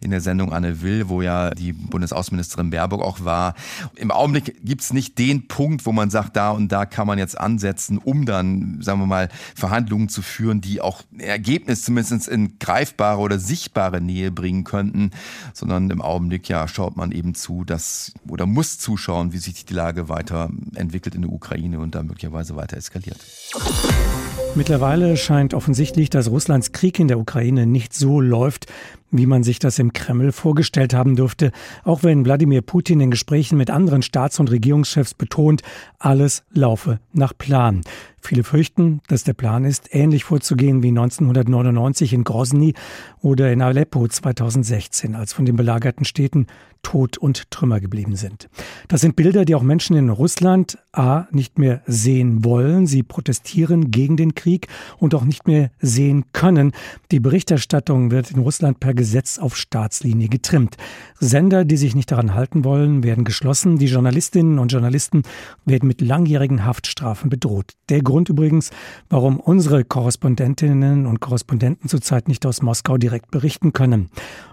in 0.00 0.10
der 0.10 0.20
Sendung 0.20 0.52
Anne 0.52 0.82
Will, 0.82 1.08
wo 1.08 1.20
ja 1.20 1.50
die 1.50 1.72
Bundesaußenministerin 1.72 2.70
Baerbock 2.70 3.02
auch 3.02 3.24
war. 3.24 3.54
Im 3.96 4.10
Augenblick 4.10 4.64
gibt 4.64 4.82
es 4.82 4.92
nicht 4.92 5.18
den 5.18 5.48
Punkt, 5.48 5.84
wo 5.84 5.92
man 5.92 6.10
sagt, 6.10 6.36
da 6.36 6.50
und 6.50 6.70
da 6.70 6.86
kann 6.86 7.06
man 7.06 7.18
jetzt 7.18 7.38
ansetzen, 7.38 7.98
um 7.98 8.24
dann, 8.24 8.80
sagen 8.80 9.00
wir 9.00 9.06
mal, 9.06 9.28
Verhandlungen 9.54 10.08
zu 10.08 10.22
führen, 10.22 10.60
die 10.60 10.80
auch 10.80 11.02
Ergebnis 11.18 11.82
zumindest 11.82 12.28
in 12.28 12.58
greifbare 12.58 13.20
oder 13.20 13.38
sichtbare 13.38 14.00
Nähe 14.00 14.30
bringen 14.30 14.64
könnten, 14.64 15.10
sondern 15.52 15.90
im 15.90 16.00
Augenblick 16.00 16.48
ja 16.48 16.68
schaut 16.68 16.96
man 16.96 17.10
eben 17.10 17.34
zu, 17.34 17.64
dass 17.64 18.12
oder 18.28 18.46
muss 18.46 18.78
zuschauen, 18.78 19.32
wie 19.32 19.38
sich 19.38 19.64
die 19.64 19.74
Lage 19.74 20.08
weiterentwickelt 20.08 21.14
in 21.14 21.22
der 21.22 21.32
Ukraine 21.32 21.80
und 21.80 21.94
da 21.94 22.02
möglicherweise 22.02 22.56
weiter 22.56 22.76
eskaliert. 22.76 23.18
Mittlerweile 24.54 25.16
scheint 25.16 25.54
offensichtlich, 25.54 26.10
dass 26.10 26.30
Russlands 26.30 26.72
Krieg 26.72 26.98
in 26.98 27.08
der 27.08 27.18
Ukraine 27.18 27.66
nicht 27.66 27.94
so 27.94 28.20
läuft, 28.20 28.66
wie 29.12 29.26
man 29.26 29.44
sich 29.44 29.58
das 29.58 29.78
im 29.78 29.92
Kreml 29.92 30.32
vorgestellt 30.32 30.94
haben 30.94 31.14
dürfte, 31.14 31.52
auch 31.84 32.02
wenn 32.02 32.24
Wladimir 32.24 32.62
Putin 32.62 33.00
in 33.00 33.10
Gesprächen 33.10 33.58
mit 33.58 33.70
anderen 33.70 34.02
Staats- 34.02 34.40
und 34.40 34.50
Regierungschefs 34.50 35.14
betont, 35.14 35.62
alles 35.98 36.42
laufe 36.52 36.98
nach 37.12 37.36
Plan. 37.36 37.82
Viele 38.20 38.44
fürchten, 38.44 39.00
dass 39.08 39.24
der 39.24 39.34
Plan 39.34 39.64
ist, 39.64 39.94
ähnlich 39.94 40.24
vorzugehen 40.24 40.82
wie 40.82 40.88
1999 40.88 42.12
in 42.12 42.24
Grozny 42.24 42.74
oder 43.20 43.52
in 43.52 43.60
Aleppo 43.60 44.06
2016, 44.06 45.14
als 45.14 45.32
von 45.32 45.44
den 45.44 45.56
belagerten 45.56 46.04
Städten 46.04 46.46
Tod 46.82 47.16
und 47.16 47.50
Trümmer 47.50 47.80
geblieben 47.80 48.16
sind. 48.16 48.48
Das 48.88 49.00
sind 49.00 49.16
Bilder, 49.16 49.44
die 49.44 49.54
auch 49.54 49.62
Menschen 49.62 49.96
in 49.96 50.10
Russland 50.10 50.78
A 50.92 51.26
nicht 51.30 51.58
mehr 51.58 51.80
sehen 51.86 52.44
wollen. 52.44 52.86
Sie 52.86 53.02
protestieren 53.02 53.90
gegen 53.90 54.16
den 54.16 54.34
Krieg 54.34 54.66
und 54.98 55.14
auch 55.14 55.24
nicht 55.24 55.46
mehr 55.46 55.70
sehen 55.80 56.24
können. 56.32 56.72
Die 57.10 57.20
Berichterstattung 57.20 58.10
wird 58.10 58.30
in 58.30 58.40
Russland 58.40 58.80
per 58.80 58.94
Gesetz 59.02 59.40
auf 59.40 59.56
Staatslinie 59.56 60.28
getrimmt. 60.28 60.76
Sender, 61.18 61.64
die 61.64 61.76
sich 61.76 61.96
nicht 61.96 62.12
daran 62.12 62.36
halten 62.36 62.64
wollen, 62.64 63.02
werden 63.02 63.24
geschlossen. 63.24 63.78
Die 63.78 63.86
Journalistinnen 63.86 64.60
und 64.60 64.70
Journalisten 64.70 65.22
werden 65.64 65.88
mit 65.88 66.00
langjährigen 66.00 66.64
Haftstrafen 66.64 67.28
bedroht. 67.28 67.72
Der 67.88 68.00
Grund 68.00 68.28
übrigens, 68.28 68.70
warum 69.10 69.40
unsere 69.40 69.82
Korrespondentinnen 69.82 71.06
und 71.06 71.18
Korrespondenten 71.18 71.88
zurzeit 71.88 72.28
nicht 72.28 72.46
aus 72.46 72.62
Moskau 72.62 72.96
direkt 72.96 73.32
berichten 73.32 73.72
können. 73.72 74.08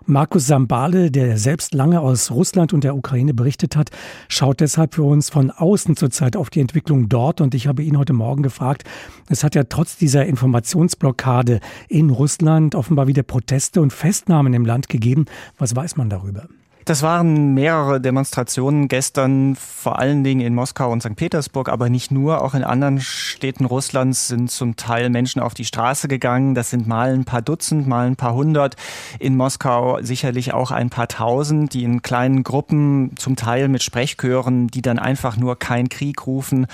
Markus 0.07 0.47
Sambale, 0.47 1.11
der 1.11 1.37
selbst 1.37 1.75
lange 1.75 2.01
aus 2.01 2.31
Russland 2.31 2.73
und 2.73 2.83
der 2.83 2.95
Ukraine 2.95 3.35
berichtet 3.35 3.75
hat, 3.75 3.91
schaut 4.27 4.59
deshalb 4.61 4.95
für 4.95 5.03
uns 5.03 5.29
von 5.29 5.51
außen 5.51 5.95
zurzeit 5.95 6.35
auf 6.35 6.49
die 6.49 6.61
Entwicklung 6.61 7.07
dort. 7.07 7.39
Und 7.39 7.53
ich 7.53 7.67
habe 7.67 7.83
ihn 7.83 7.95
heute 7.95 8.13
Morgen 8.13 8.41
gefragt, 8.41 8.83
es 9.29 9.43
hat 9.43 9.53
ja 9.53 9.65
trotz 9.65 9.97
dieser 9.97 10.25
Informationsblockade 10.25 11.59
in 11.87 12.09
Russland 12.09 12.73
offenbar 12.73 13.05
wieder 13.05 13.21
Proteste 13.21 13.79
und 13.81 13.93
Festnahmen 13.93 14.38
im 14.53 14.65
Land 14.65 14.89
gegeben. 14.89 15.25
Was 15.57 15.75
weiß 15.75 15.97
man 15.97 16.09
darüber? 16.09 16.47
Das 16.89 17.03
waren 17.03 17.53
mehrere 17.53 18.01
Demonstrationen 18.01 18.87
gestern, 18.87 19.55
vor 19.55 19.99
allen 19.99 20.23
Dingen 20.23 20.41
in 20.41 20.55
Moskau 20.55 20.91
und 20.91 21.03
St. 21.03 21.15
Petersburg, 21.15 21.69
aber 21.69 21.87
nicht 21.87 22.09
nur. 22.09 22.41
Auch 22.41 22.55
in 22.55 22.63
anderen 22.63 22.99
Städten 22.99 23.65
Russlands 23.65 24.27
sind 24.27 24.49
zum 24.49 24.75
Teil 24.75 25.11
Menschen 25.11 25.39
auf 25.39 25.53
die 25.53 25.65
Straße 25.65 26.07
gegangen. 26.07 26.55
Das 26.55 26.71
sind 26.71 26.87
mal 26.87 27.13
ein 27.13 27.25
paar 27.25 27.43
Dutzend, 27.43 27.87
mal 27.87 28.07
ein 28.07 28.15
paar 28.15 28.33
hundert. 28.33 28.75
In 29.19 29.37
Moskau 29.37 29.99
sicherlich 30.01 30.55
auch 30.55 30.71
ein 30.71 30.89
paar 30.89 31.07
tausend, 31.07 31.75
die 31.75 31.83
in 31.83 32.01
kleinen 32.01 32.41
Gruppen, 32.41 33.11
zum 33.17 33.35
Teil 33.35 33.67
mit 33.67 33.83
Sprechchören, 33.83 34.69
die 34.69 34.81
dann 34.81 34.97
einfach 34.97 35.37
nur 35.37 35.59
kein 35.59 35.89
Krieg 35.89 36.25
rufen. 36.25 36.65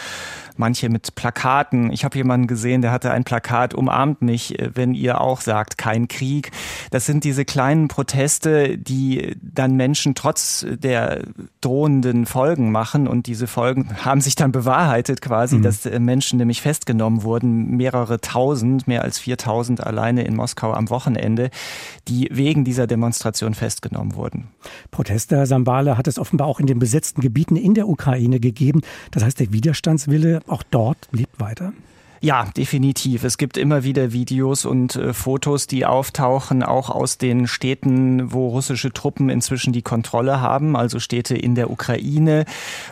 Manche 0.56 0.88
mit 0.88 1.16
Plakaten. 1.16 1.92
Ich 1.92 2.06
habe 2.06 2.16
jemanden 2.16 2.48
gesehen, 2.48 2.82
der 2.82 2.94
hatte 2.94 3.12
ein 3.12 3.26
Plakat, 3.26 3.74
umarmt 3.74 4.22
mich, 4.22 4.56
wenn 4.74 4.94
ihr 4.94 5.20
auch 5.20 5.42
sagt, 5.42 5.78
kein 5.78 6.08
Krieg. 6.08 6.52
Das 6.92 7.06
sind 7.06 7.26
diese 7.26 7.44
kleinen 7.44 7.90
Proteste, 7.90 8.78
die 8.78 9.36
dann 9.42 9.76
Menschen 9.76 10.05
Menschen 10.06 10.16
trotz 10.16 10.66
der 10.70 11.24
drohenden 11.62 12.28
Folgen 12.28 12.72
machen. 12.72 13.08
Und 13.08 13.26
diese 13.26 13.48
Folgen 13.48 13.90
haben 14.06 14.22
sich 14.22 14.36
dann 14.36 14.52
bewahrheitet 14.52 15.22
quasi, 15.22 15.58
mhm. 15.58 15.64
dass 15.64 15.86
äh, 15.86 16.00
Menschen 16.00 16.38
nämlich 16.38 16.62
festgenommen 16.62 17.24
wurden, 17.24 17.76
mehrere 17.76 18.22
tausend, 18.22 18.88
mehr 18.88 19.02
als 19.02 19.18
4000 19.18 19.82
alleine 19.82 20.24
in 20.24 20.36
Moskau 20.36 20.74
am 20.74 20.90
Wochenende, 20.90 21.50
die 22.08 22.30
wegen 22.32 22.64
dieser 22.64 22.86
Demonstration 22.86 23.56
festgenommen 23.56 24.16
wurden. 24.16 24.48
Proteste, 24.92 25.38
Herr 25.38 25.48
Sambale, 25.48 25.98
hat 25.98 26.08
es 26.08 26.20
offenbar 26.20 26.48
auch 26.48 26.60
in 26.60 26.68
den 26.68 26.78
besetzten 26.78 27.22
Gebieten 27.22 27.56
in 27.56 27.74
der 27.74 27.88
Ukraine 27.88 28.40
gegeben. 28.40 28.82
Das 29.12 29.24
heißt, 29.24 29.40
der 29.40 29.52
Widerstandswille 29.52 30.42
auch 30.48 30.64
dort 30.64 30.98
lebt 31.12 31.40
weiter? 31.40 31.74
Ja, 32.26 32.48
definitiv. 32.58 33.24
Es 33.24 33.38
gibt 33.38 33.56
immer 33.56 33.84
wieder 33.84 34.12
Videos 34.12 34.66
und 34.66 34.96
äh, 34.96 35.14
Fotos, 35.14 35.68
die 35.68 35.86
auftauchen, 35.86 36.64
auch 36.64 36.90
aus 36.90 37.20
den 37.20 37.46
Städten, 37.46 38.34
wo 38.34 38.48
russische 38.48 38.92
Truppen 38.92 39.30
inzwischen 39.30 39.74
die 39.74 39.84
Kontrolle 39.84 40.42
haben, 40.42 40.76
also 40.76 41.00
Städte 41.00 41.38
in 41.38 41.54
der 41.54 41.70
Ukraine, 41.70 42.46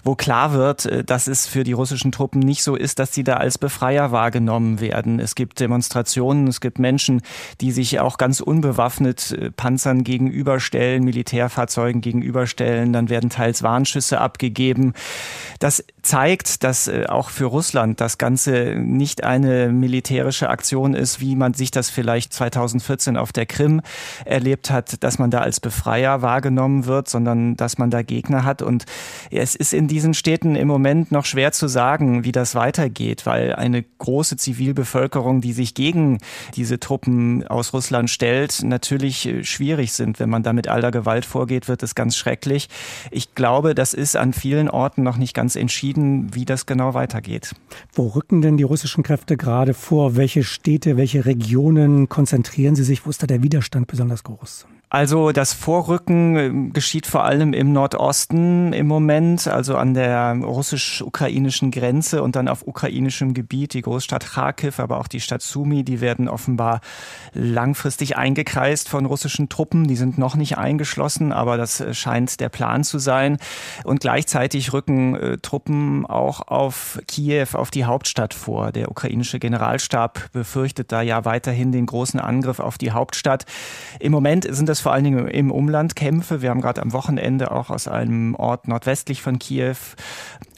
wo 0.03 0.13
klar 0.13 0.53
wird, 0.53 0.85
äh, 0.85 1.03
dass 1.03 1.25
es 1.25 1.47
für 1.47 1.63
die 1.63 1.71
russischen 1.71 2.11
Truppen 2.11 2.41
nicht 2.41 2.61
so 2.61 2.75
ist, 2.75 2.99
dass 2.99 3.11
sie 3.11 3.23
da 3.23 3.37
als 3.37 3.57
Befreier 3.57 4.11
wahrgenommen 4.11 4.79
werden. 4.79 5.19
Es 5.19 5.33
gibt 5.33 5.59
Demonstrationen, 5.59 6.45
es 6.45 6.61
gibt 6.61 6.77
Menschen, 6.77 7.23
die 7.59 7.71
sich 7.71 7.99
auch 7.99 8.19
ganz 8.19 8.39
unbewaffnet 8.39 9.31
äh, 9.31 9.49
Panzern 9.49 10.03
gegenüberstellen, 10.03 11.03
Militärfahrzeugen 11.03 12.01
gegenüberstellen, 12.01 12.93
dann 12.93 13.09
werden 13.09 13.31
teils 13.31 13.63
Warnschüsse 13.63 14.21
abgegeben. 14.21 14.93
Das 15.57 15.83
zeigt, 16.03 16.63
dass 16.63 16.87
äh, 16.87 17.07
auch 17.07 17.31
für 17.31 17.45
Russland 17.45 17.99
das 17.99 18.19
Ganze 18.19 18.75
nicht 18.77 19.22
eine 19.23 19.69
militärische 19.69 20.49
Aktion 20.49 20.93
ist, 20.93 21.19
wie 21.19 21.35
man 21.35 21.53
sich 21.53 21.71
das 21.71 21.89
vielleicht 21.89 22.33
2014 22.33 23.17
auf 23.17 23.31
der 23.31 23.45
Krim 23.45 23.81
erlebt 24.25 24.69
hat, 24.69 25.03
dass 25.03 25.19
man 25.19 25.31
da 25.31 25.39
als 25.39 25.59
Befreier 25.59 26.21
wahrgenommen 26.21 26.85
wird, 26.85 27.09
sondern 27.09 27.55
dass 27.55 27.77
man 27.77 27.89
da 27.89 28.01
Gegner 28.01 28.43
hat. 28.43 28.61
Und 28.61 28.85
es 29.31 29.55
ist 29.55 29.73
in 29.73 29.87
diesen 29.87 30.13
Städten 30.13 30.55
im 30.55 30.67
Moment 30.67 31.11
noch 31.11 31.25
schwer 31.25 31.51
zu 31.51 31.67
sagen, 31.67 32.23
wie 32.23 32.31
das 32.31 32.55
weitergeht, 32.55 33.25
weil 33.25 33.53
eine 33.55 33.83
große 33.83 34.37
Zivilbevölkerung, 34.37 35.41
die 35.41 35.53
sich 35.53 35.73
gegen 35.73 36.19
diese 36.55 36.79
Truppen 36.79 37.47
aus 37.47 37.73
Russland 37.73 38.09
stellt, 38.09 38.63
natürlich 38.63 39.29
schwierig 39.43 39.93
sind. 39.93 40.19
Wenn 40.19 40.29
man 40.29 40.43
da 40.43 40.53
mit 40.53 40.67
aller 40.67 40.91
Gewalt 40.91 41.25
vorgeht, 41.25 41.67
wird 41.67 41.83
es 41.83 41.95
ganz 41.95 42.15
schrecklich. 42.15 42.69
Ich 43.11 43.35
glaube, 43.35 43.75
das 43.75 43.93
ist 43.93 44.15
an 44.15 44.33
vielen 44.33 44.69
Orten 44.69 45.03
noch 45.03 45.17
nicht 45.17 45.33
ganz 45.33 45.55
entschieden, 45.55 46.33
wie 46.33 46.45
das 46.45 46.65
genau 46.65 46.93
weitergeht. 46.93 47.53
Wo 47.93 48.07
rücken 48.07 48.41
denn 48.41 48.57
die 48.57 48.63
russischen 48.63 49.02
Kräfte 49.03 49.37
gerade 49.37 49.73
vor? 49.73 50.15
Welche 50.15 50.43
Städte, 50.43 50.97
welche 50.97 51.25
Regionen 51.25 52.09
konzentrieren 52.09 52.75
sie 52.75 52.83
sich? 52.83 53.05
Wo 53.05 53.09
ist 53.09 53.21
da 53.21 53.27
der 53.27 53.43
Widerstand 53.43 53.87
besonders 53.87 54.23
groß? 54.23 54.65
Also 54.93 55.31
das 55.31 55.53
Vorrücken 55.53 56.37
ähm, 56.37 56.71
geschieht 56.71 57.07
vor 57.07 57.23
allem 57.23 57.53
im 57.53 57.73
Nordosten 57.73 58.73
im 58.73 58.85
Moment, 58.85 59.47
also 59.47 59.75
an 59.75 59.95
der 59.95 60.35
russisch-ukrainischen 60.35 61.71
Grenze 61.71 62.21
und 62.21 62.35
dann 62.35 62.47
auf 62.47 62.67
ukrainischem 62.67 63.33
Gebiet. 63.33 63.73
Die 63.73 63.81
Großstadt 63.81 64.23
Kharkiv, 64.23 64.79
aber 64.79 64.99
auch 64.99 65.07
die 65.07 65.19
Stadt 65.19 65.41
Sumy, 65.41 65.83
die 65.83 65.99
werden 65.99 66.29
offenbar 66.29 66.79
langfristig 67.33 68.17
eingekreist 68.17 68.87
von 68.87 69.07
russischen 69.07 69.49
Truppen. 69.49 69.87
Die 69.87 69.95
sind 69.95 70.19
noch 70.19 70.35
nicht 70.35 70.59
eingeschlossen, 70.59 71.31
aber 71.31 71.57
das 71.57 71.81
äh, 71.81 71.95
scheint 71.95 72.39
der 72.39 72.49
Plan 72.49 72.83
zu 72.83 72.99
sein. 72.99 73.39
Und 73.83 73.99
gleichzeitig 73.99 74.73
rücken 74.73 75.15
äh, 75.15 75.37
Truppen 75.39 76.05
auch 76.05 76.47
auf 76.47 76.99
Kiew, 77.07 77.47
auf 77.53 77.71
die 77.71 77.85
Hauptstadt 77.85 78.35
vor. 78.35 78.71
Der 78.71 78.91
ukrainische 78.91 79.39
Generalstab 79.39 80.31
befürchtet 80.33 80.91
da 80.91 81.01
ja 81.01 81.25
weiterhin 81.25 81.71
den 81.71 81.87
großen 81.87 82.19
Angriff 82.19 82.59
auf 82.59 82.77
die 82.77 82.91
Hauptstadt. 82.91 83.47
Im 83.99 84.11
Moment 84.11 84.45
sind 84.53 84.69
das 84.69 84.82
vor 84.83 84.91
allen 84.91 85.05
Dingen 85.05 85.27
im 85.29 85.49
Umland 85.49 85.95
Kämpfe. 85.95 86.41
Wir 86.41 86.49
haben 86.49 86.61
gerade 86.61 86.81
am 86.81 86.91
Wochenende 86.91 87.51
auch 87.51 87.69
aus 87.69 87.87
einem 87.87 88.35
Ort 88.35 88.67
nordwestlich 88.67 89.21
von 89.21 89.39
Kiew 89.39 89.77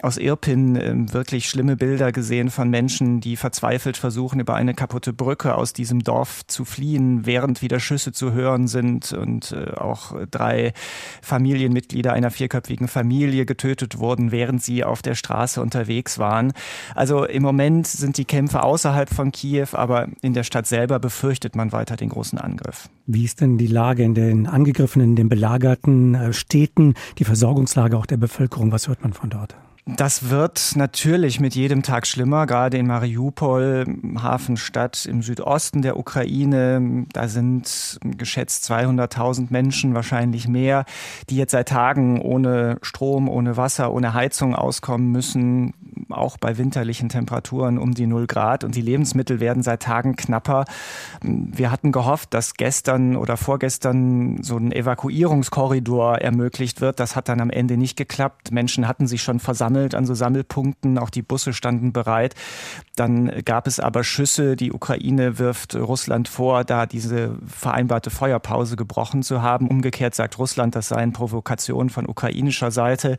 aus 0.05 0.17
Irpin 0.17 0.75
äh, 0.75 1.13
wirklich 1.13 1.49
schlimme 1.49 1.75
Bilder 1.75 2.11
gesehen 2.11 2.51
von 2.51 2.69
Menschen, 2.69 3.21
die 3.21 3.35
verzweifelt 3.35 3.97
versuchen, 3.97 4.39
über 4.39 4.53
eine 4.53 4.75
kaputte 4.75 5.13
Brücke 5.13 5.55
aus 5.55 5.73
diesem 5.73 6.03
Dorf 6.03 6.45
zu 6.45 6.63
fliehen, 6.63 7.25
während 7.25 7.63
wieder 7.63 7.79
Schüsse 7.79 8.11
zu 8.11 8.31
hören 8.31 8.67
sind 8.67 9.13
und 9.13 9.51
äh, 9.51 9.71
auch 9.71 10.15
drei 10.29 10.73
Familienmitglieder 11.23 12.13
einer 12.13 12.29
vierköpfigen 12.29 12.87
Familie 12.87 13.47
getötet 13.47 13.97
wurden, 13.97 14.31
während 14.31 14.61
sie 14.61 14.83
auf 14.83 15.01
der 15.01 15.15
Straße 15.15 15.59
unterwegs 15.59 16.19
waren. 16.19 16.53
Also 16.93 17.25
im 17.25 17.41
Moment 17.41 17.87
sind 17.87 18.17
die 18.17 18.25
Kämpfe 18.25 18.61
außerhalb 18.61 19.09
von 19.09 19.31
Kiew, 19.31 19.69
aber 19.71 20.07
in 20.21 20.33
der 20.33 20.43
Stadt 20.43 20.67
selber 20.67 20.99
befürchtet 20.99 21.55
man 21.55 21.71
weiter 21.71 21.95
den 21.95 22.09
großen 22.09 22.37
Angriff. 22.37 22.89
Wie 23.07 23.25
ist 23.25 23.41
denn 23.41 23.57
die 23.57 23.67
Lage 23.67 24.03
in 24.03 24.13
den 24.13 24.45
angegriffenen, 24.45 25.09
in 25.11 25.15
den 25.15 25.29
belagerten 25.29 26.13
äh, 26.13 26.31
Städten, 26.33 26.93
die 27.17 27.25
Versorgungslage 27.25 27.97
auch 27.97 28.05
der 28.05 28.17
Bevölkerung? 28.17 28.71
Was 28.71 28.87
hört 28.87 29.01
man 29.01 29.13
von 29.13 29.31
dort? 29.31 29.55
Das 29.87 30.31
wird 30.31 30.71
natürlich 30.75 31.39
mit 31.39 31.53
jedem 31.53 31.83
Tag 31.83 32.07
schlimmer, 32.07 32.47
gerade 32.47 32.77
in 32.79 32.87
Mariupol, 32.87 33.85
Hafenstadt 34.19 35.05
im 35.05 35.21
Südosten 35.21 35.83
der 35.83 35.97
Ukraine. 35.97 37.05
Da 37.13 37.27
sind 37.27 37.99
geschätzt 38.01 38.67
200.000 38.71 39.47
Menschen, 39.51 39.93
wahrscheinlich 39.93 40.47
mehr, 40.47 40.85
die 41.29 41.37
jetzt 41.37 41.51
seit 41.51 41.69
Tagen 41.69 42.19
ohne 42.19 42.79
Strom, 42.81 43.29
ohne 43.29 43.57
Wasser, 43.57 43.93
ohne 43.93 44.15
Heizung 44.15 44.55
auskommen 44.55 45.11
müssen, 45.11 45.75
auch 46.17 46.37
bei 46.37 46.57
winterlichen 46.57 47.09
Temperaturen 47.09 47.77
um 47.77 47.93
die 47.93 48.07
0 48.07 48.27
Grad. 48.27 48.63
Und 48.63 48.75
die 48.75 48.81
Lebensmittel 48.81 49.39
werden 49.39 49.63
seit 49.63 49.83
Tagen 49.83 50.15
knapper. 50.15 50.65
Wir 51.21 51.71
hatten 51.71 51.91
gehofft, 51.91 52.33
dass 52.33 52.55
gestern 52.55 53.15
oder 53.15 53.37
vorgestern 53.37 54.41
so 54.41 54.57
ein 54.57 54.71
Evakuierungskorridor 54.71 56.19
ermöglicht 56.19 56.81
wird. 56.81 56.99
Das 56.99 57.15
hat 57.15 57.29
dann 57.29 57.41
am 57.41 57.49
Ende 57.49 57.77
nicht 57.77 57.97
geklappt. 57.97 58.51
Menschen 58.51 58.87
hatten 58.87 59.07
sich 59.07 59.21
schon 59.21 59.39
versammelt 59.39 59.95
an 59.95 60.05
so 60.05 60.13
Sammelpunkten. 60.13 60.97
Auch 60.97 61.09
die 61.09 61.21
Busse 61.21 61.53
standen 61.53 61.93
bereit. 61.93 62.35
Dann 62.95 63.31
gab 63.43 63.67
es 63.67 63.79
aber 63.79 64.03
Schüsse. 64.03 64.55
Die 64.55 64.71
Ukraine 64.71 65.39
wirft 65.39 65.75
Russland 65.75 66.27
vor, 66.27 66.63
da 66.63 66.85
diese 66.85 67.35
vereinbarte 67.47 68.09
Feuerpause 68.09 68.75
gebrochen 68.75 69.23
zu 69.23 69.41
haben. 69.41 69.67
Umgekehrt 69.67 70.15
sagt 70.15 70.39
Russland, 70.39 70.75
das 70.75 70.89
seien 70.89 71.13
Provokationen 71.13 71.89
von 71.89 72.07
ukrainischer 72.07 72.71
Seite. 72.71 73.17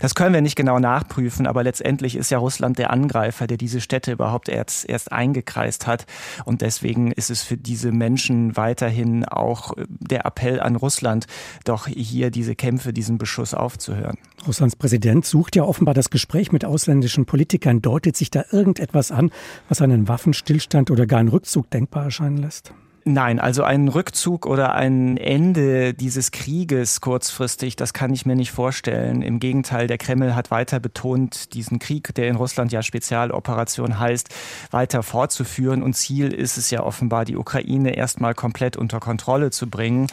Das 0.00 0.14
können 0.14 0.34
wir 0.34 0.40
nicht 0.40 0.56
genau 0.56 0.78
nachprüfen, 0.78 1.46
aber 1.46 1.62
letztendlich 1.62 2.16
ist 2.16 2.30
ja 2.34 2.38
Russland 2.38 2.78
der 2.78 2.90
Angreifer, 2.90 3.46
der 3.46 3.56
diese 3.56 3.80
Städte 3.80 4.12
überhaupt 4.12 4.48
erst, 4.48 4.88
erst 4.88 5.12
eingekreist 5.12 5.86
hat. 5.86 6.04
Und 6.44 6.60
deswegen 6.62 7.12
ist 7.12 7.30
es 7.30 7.42
für 7.42 7.56
diese 7.56 7.92
Menschen 7.92 8.56
weiterhin 8.56 9.24
auch 9.24 9.72
der 9.88 10.26
Appell 10.26 10.60
an 10.60 10.76
Russland, 10.76 11.26
doch 11.64 11.86
hier 11.86 12.30
diese 12.30 12.56
Kämpfe, 12.56 12.92
diesen 12.92 13.18
Beschuss 13.18 13.54
aufzuhören. 13.54 14.18
Russlands 14.46 14.76
Präsident 14.76 15.24
sucht 15.24 15.56
ja 15.56 15.62
offenbar 15.62 15.94
das 15.94 16.10
Gespräch 16.10 16.50
mit 16.52 16.64
ausländischen 16.64 17.24
Politikern. 17.24 17.80
Deutet 17.80 18.16
sich 18.16 18.30
da 18.30 18.44
irgendetwas 18.50 19.12
an, 19.12 19.30
was 19.68 19.80
einen 19.80 20.08
Waffenstillstand 20.08 20.90
oder 20.90 21.06
gar 21.06 21.20
einen 21.20 21.28
Rückzug 21.28 21.70
denkbar 21.70 22.04
erscheinen 22.04 22.38
lässt? 22.38 22.74
Nein, 23.06 23.38
also 23.38 23.64
ein 23.64 23.88
Rückzug 23.88 24.46
oder 24.46 24.72
ein 24.72 25.18
Ende 25.18 25.92
dieses 25.92 26.30
Krieges 26.30 27.02
kurzfristig, 27.02 27.76
das 27.76 27.92
kann 27.92 28.14
ich 28.14 28.24
mir 28.24 28.34
nicht 28.34 28.50
vorstellen. 28.50 29.20
Im 29.20 29.40
Gegenteil, 29.40 29.88
der 29.88 29.98
Kreml 29.98 30.34
hat 30.34 30.50
weiter 30.50 30.80
betont, 30.80 31.52
diesen 31.52 31.78
Krieg, 31.78 32.14
der 32.14 32.28
in 32.28 32.36
Russland 32.36 32.72
ja 32.72 32.82
Spezialoperation 32.82 33.98
heißt, 33.98 34.30
weiter 34.70 35.02
fortzuführen. 35.02 35.82
Und 35.82 35.92
Ziel 35.92 36.32
ist 36.32 36.56
es 36.56 36.70
ja 36.70 36.82
offenbar, 36.82 37.26
die 37.26 37.36
Ukraine 37.36 37.94
erstmal 37.94 38.32
komplett 38.32 38.78
unter 38.78 39.00
Kontrolle 39.00 39.50
zu 39.50 39.68
bringen. 39.68 40.06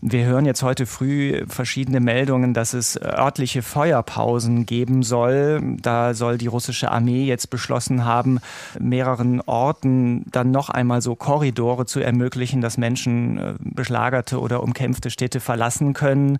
Wir 0.00 0.24
hören 0.24 0.46
jetzt 0.46 0.62
heute 0.62 0.86
früh 0.86 1.44
verschiedene 1.46 2.00
Meldungen, 2.00 2.54
dass 2.54 2.72
es 2.72 2.98
örtliche 2.98 3.60
Feuerpausen 3.60 4.64
geben 4.64 5.02
soll. 5.02 5.76
Da 5.82 6.14
soll 6.14 6.38
die 6.38 6.46
russische 6.46 6.90
Armee 6.90 7.26
jetzt 7.26 7.50
beschlossen 7.50 8.06
haben, 8.06 8.40
mehreren 8.78 9.42
Orten 9.42 10.24
dann 10.30 10.50
noch 10.50 10.70
einmal 10.70 11.02
so 11.02 11.14
Korridore 11.16 11.84
zu 11.84 12.00
ermöglichen 12.00 12.29
ermöglichen, 12.30 12.60
dass 12.60 12.78
Menschen 12.78 13.38
äh, 13.38 13.54
beschlagerte 13.58 14.40
oder 14.40 14.62
umkämpfte 14.62 15.10
Städte 15.10 15.40
verlassen 15.40 15.94
können. 15.94 16.38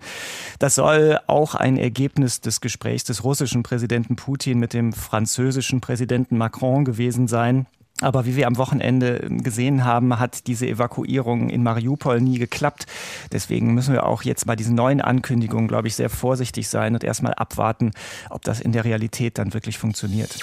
Das 0.61 0.77
soll 0.77 1.19
auch 1.27 1.57
ein 1.57 1.77
Ergebnis 1.77 2.41
des 2.41 2.61
Gesprächs 2.61 3.05
des 3.05 3.25
russischen 3.25 3.65
Präsidenten 3.65 4.15
Putin 4.15 4.61
mit 4.61 4.73
dem 4.73 4.93
französischen 4.93 5.81
Präsidenten 5.81 6.39
Macron 6.39 6.85
gewesen 6.85 7.27
sein. 7.27 7.67
Aber 8.03 8.25
wie 8.25 8.37
wir 8.37 8.47
am 8.47 8.57
Wochenende 8.57 9.29
gesehen 9.29 9.85
haben, 9.85 10.19
hat 10.19 10.47
diese 10.47 10.67
Evakuierung 10.67 11.51
in 11.51 11.63
Mariupol 11.63 12.21
nie 12.21 12.39
geklappt. 12.39 12.87
Deswegen 13.33 13.75
müssen 13.75 13.93
wir 13.93 14.07
auch 14.07 14.23
jetzt 14.23 14.47
bei 14.47 14.57
diesen 14.57 14.75
neuen 14.75 15.01
Ankündigungen, 15.03 15.69
glaube 15.69 15.89
ich, 15.89 15.97
sehr 15.97 16.09
vorsichtig 16.09 16.69
sein 16.69 16.95
und 16.95 17.05
erstmal 17.05 17.35
abwarten, 17.35 17.91
ob 18.31 18.43
das 18.43 18.61
in 18.61 18.73
der 18.73 18.85
Realität 18.85 19.37
dann 19.39 19.53
wirklich 19.53 19.77
funktioniert. 19.77 20.39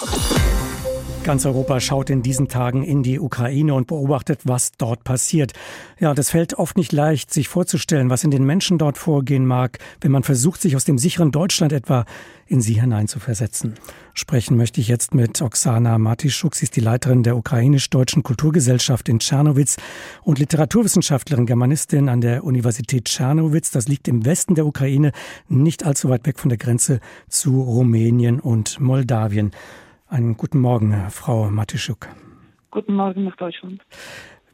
Ganz 1.28 1.44
Europa 1.44 1.78
schaut 1.78 2.08
in 2.08 2.22
diesen 2.22 2.48
Tagen 2.48 2.82
in 2.82 3.02
die 3.02 3.20
Ukraine 3.20 3.74
und 3.74 3.86
beobachtet, 3.86 4.40
was 4.44 4.72
dort 4.78 5.04
passiert. 5.04 5.52
Ja, 6.00 6.14
das 6.14 6.30
fällt 6.30 6.54
oft 6.54 6.78
nicht 6.78 6.90
leicht, 6.90 7.34
sich 7.34 7.48
vorzustellen, 7.48 8.08
was 8.08 8.24
in 8.24 8.30
den 8.30 8.44
Menschen 8.44 8.78
dort 8.78 8.96
vorgehen 8.96 9.44
mag, 9.44 9.78
wenn 10.00 10.10
man 10.10 10.22
versucht, 10.22 10.62
sich 10.62 10.74
aus 10.74 10.86
dem 10.86 10.96
sicheren 10.96 11.30
Deutschland 11.30 11.74
etwa 11.74 12.06
in 12.46 12.62
sie 12.62 12.80
hineinzuversetzen. 12.80 13.74
Sprechen 14.14 14.56
möchte 14.56 14.80
ich 14.80 14.88
jetzt 14.88 15.12
mit 15.12 15.42
Oksana 15.42 15.98
Matischuk. 15.98 16.54
Sie 16.54 16.64
ist 16.64 16.76
die 16.76 16.80
Leiterin 16.80 17.22
der 17.22 17.36
ukrainisch-deutschen 17.36 18.22
Kulturgesellschaft 18.22 19.10
in 19.10 19.18
Tschernowitz 19.18 19.76
und 20.22 20.38
Literaturwissenschaftlerin, 20.38 21.44
Germanistin 21.44 22.08
an 22.08 22.22
der 22.22 22.42
Universität 22.42 23.04
Tschernowitz. 23.04 23.70
Das 23.70 23.86
liegt 23.86 24.08
im 24.08 24.24
Westen 24.24 24.54
der 24.54 24.64
Ukraine, 24.64 25.12
nicht 25.46 25.84
allzu 25.84 26.08
weit 26.08 26.26
weg 26.26 26.38
von 26.38 26.48
der 26.48 26.56
Grenze 26.56 27.00
zu 27.28 27.60
Rumänien 27.60 28.40
und 28.40 28.80
Moldawien. 28.80 29.52
Einen 30.10 30.38
guten 30.38 30.60
Morgen, 30.60 30.94
Frau 31.10 31.50
Matischuk. 31.50 32.08
Guten 32.70 32.94
Morgen 32.94 33.24
nach 33.24 33.36
Deutschland. 33.36 33.82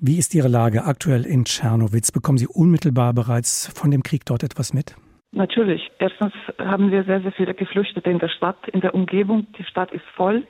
Wie 0.01 0.19
ist 0.19 0.35
Ihre 0.35 0.49
Lage 0.49 0.85
aktuell 0.85 1.25
in 1.25 1.45
Tschernowitz? 1.45 2.11
Bekommen 2.11 2.39
Sie 2.39 2.49
unmittelbar 2.49 3.15
bereits 3.15 3.73
von 3.73 3.93
dem 3.93 4.03
Krieg 4.03 4.25
dort 4.27 4.43
etwas 4.43 4.75
mit? 4.75 4.97
Natürlich. 5.31 5.93
Erstens 6.01 6.33
haben 6.59 6.91
wir 6.91 7.05
sehr, 7.05 7.21
sehr 7.21 7.31
viele 7.31 7.55
Geflüchtete 7.55 8.11
in 8.11 8.19
der 8.19 8.31
Stadt, 8.31 8.57
in 8.73 8.81
der 8.81 8.97
Umgebung. 8.97 9.47
Die 9.57 9.63
Stadt 9.63 9.93
ist 9.93 10.05
voll. 10.17 10.45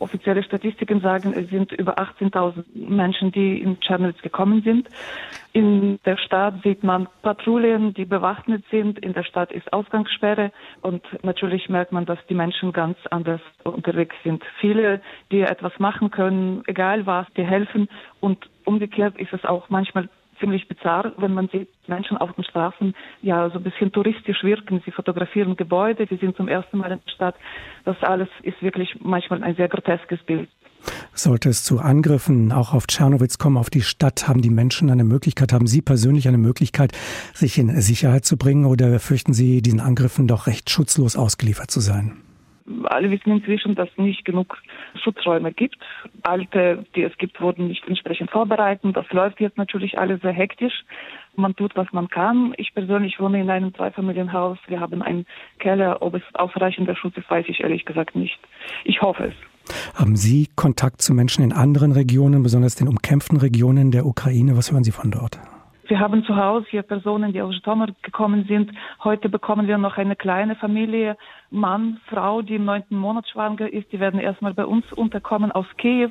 Offizielle 0.00 0.42
Statistiken 0.42 1.00
sagen, 1.00 1.34
es 1.34 1.50
sind 1.50 1.72
über 1.72 1.98
18.000 1.98 2.64
Menschen, 2.74 3.32
die 3.32 3.60
in 3.60 3.78
Tschernowitz 3.80 4.20
gekommen 4.22 4.62
sind. 4.62 4.88
In 5.52 5.98
der 6.06 6.16
Stadt 6.16 6.62
sieht 6.62 6.82
man 6.82 7.06
Patrouillen, 7.22 7.92
die 7.92 8.06
bewaffnet 8.06 8.64
sind. 8.70 8.98
In 8.98 9.12
der 9.12 9.24
Stadt 9.24 9.52
ist 9.52 9.72
Ausgangssperre. 9.74 10.52
Und 10.80 11.02
natürlich 11.22 11.68
merkt 11.68 11.92
man, 11.92 12.06
dass 12.06 12.18
die 12.30 12.34
Menschen 12.34 12.72
ganz 12.72 12.96
anders 13.10 13.42
unterwegs 13.62 14.16
sind. 14.24 14.42
Viele, 14.58 15.02
die 15.30 15.42
etwas 15.42 15.78
machen 15.78 16.10
können, 16.10 16.62
egal 16.66 17.04
was, 17.04 17.26
die 17.36 17.44
helfen. 17.44 17.88
Und 18.20 18.48
umgekehrt 18.64 19.18
ist 19.18 19.34
es 19.34 19.44
auch 19.44 19.68
manchmal 19.68 20.08
ziemlich 20.40 20.66
bizarr, 20.66 21.12
wenn 21.18 21.34
man 21.34 21.48
sieht, 21.48 21.68
Menschen 21.86 22.16
auf 22.16 22.32
den 22.32 22.44
Straßen 22.44 22.94
ja 23.22 23.48
so 23.50 23.58
ein 23.58 23.62
bisschen 23.62 23.92
touristisch 23.92 24.42
wirken. 24.42 24.82
Sie 24.84 24.90
fotografieren 24.90 25.56
Gebäude, 25.56 26.06
sie 26.08 26.16
sind 26.16 26.36
zum 26.36 26.48
ersten 26.48 26.78
Mal 26.78 26.92
in 26.92 27.00
der 27.04 27.12
Stadt. 27.12 27.36
Das 27.84 28.02
alles 28.02 28.28
ist 28.42 28.60
wirklich 28.62 28.96
manchmal 29.00 29.42
ein 29.42 29.54
sehr 29.56 29.68
groteskes 29.68 30.22
Bild. 30.24 30.48
Sollte 31.12 31.50
es 31.50 31.62
zu 31.62 31.78
Angriffen 31.78 32.52
auch 32.52 32.72
auf 32.72 32.86
Tschernowitz 32.86 33.36
kommen, 33.36 33.58
auf 33.58 33.68
die 33.68 33.82
Stadt, 33.82 34.26
haben 34.28 34.40
die 34.40 34.50
Menschen 34.50 34.90
eine 34.90 35.04
Möglichkeit, 35.04 35.52
haben 35.52 35.66
Sie 35.66 35.82
persönlich 35.82 36.26
eine 36.26 36.38
Möglichkeit, 36.38 36.92
sich 37.34 37.58
in 37.58 37.80
Sicherheit 37.80 38.24
zu 38.24 38.38
bringen 38.38 38.64
oder 38.64 38.98
fürchten 38.98 39.34
Sie, 39.34 39.60
diesen 39.60 39.80
Angriffen 39.80 40.26
doch 40.26 40.46
recht 40.46 40.70
schutzlos 40.70 41.16
ausgeliefert 41.16 41.70
zu 41.70 41.80
sein? 41.80 42.29
Alle 42.84 43.10
wissen 43.10 43.30
inzwischen, 43.30 43.74
dass 43.74 43.88
es 43.90 43.98
nicht 43.98 44.24
genug 44.24 44.58
Schutzräume 45.02 45.52
gibt. 45.52 45.76
Alte, 46.22 46.84
die 46.94 47.02
es 47.02 47.16
gibt, 47.18 47.40
wurden 47.40 47.68
nicht 47.68 47.86
entsprechend 47.86 48.30
vorbereitet. 48.30 48.96
Das 48.96 49.10
läuft 49.10 49.40
jetzt 49.40 49.58
natürlich 49.58 49.98
alles 49.98 50.20
sehr 50.22 50.32
hektisch. 50.32 50.84
Man 51.36 51.54
tut, 51.56 51.76
was 51.76 51.92
man 51.92 52.08
kann. 52.08 52.54
Ich 52.56 52.74
persönlich 52.74 53.18
wohne 53.20 53.40
in 53.40 53.50
einem 53.50 53.74
Zweifamilienhaus. 53.74 54.58
Wir 54.66 54.80
haben 54.80 55.02
einen 55.02 55.26
Keller. 55.58 56.02
Ob 56.02 56.14
es 56.14 56.22
ausreichender 56.34 56.96
Schutz 56.96 57.16
ist, 57.16 57.30
weiß 57.30 57.46
ich 57.48 57.60
ehrlich 57.60 57.84
gesagt 57.84 58.14
nicht. 58.16 58.38
Ich 58.84 59.00
hoffe 59.02 59.24
es. 59.24 59.34
Haben 59.94 60.16
Sie 60.16 60.48
Kontakt 60.56 61.02
zu 61.02 61.14
Menschen 61.14 61.44
in 61.44 61.52
anderen 61.52 61.92
Regionen, 61.92 62.42
besonders 62.42 62.74
den 62.74 62.88
umkämpften 62.88 63.38
Regionen 63.38 63.90
der 63.90 64.06
Ukraine? 64.06 64.56
Was 64.56 64.72
hören 64.72 64.84
Sie 64.84 64.92
von 64.92 65.10
dort? 65.10 65.38
Wir 65.90 65.98
haben 65.98 66.22
zu 66.22 66.36
Hause 66.36 66.66
hier 66.70 66.82
Personen, 66.82 67.32
die 67.32 67.42
aus 67.42 67.52
Žtomir 67.56 67.88
gekommen 68.02 68.44
sind. 68.46 68.70
Heute 69.02 69.28
bekommen 69.28 69.66
wir 69.66 69.76
noch 69.76 69.96
eine 69.98 70.14
kleine 70.14 70.54
Familie, 70.54 71.16
Mann, 71.50 72.00
Frau, 72.06 72.42
die 72.42 72.54
im 72.54 72.64
neunten 72.64 72.96
Monat 72.96 73.28
schwanger 73.28 73.72
ist. 73.72 73.90
Die 73.90 73.98
werden 73.98 74.20
erstmal 74.20 74.54
bei 74.54 74.64
uns 74.64 74.84
unterkommen 74.92 75.50
aus 75.50 75.66
Kiew. 75.78 76.10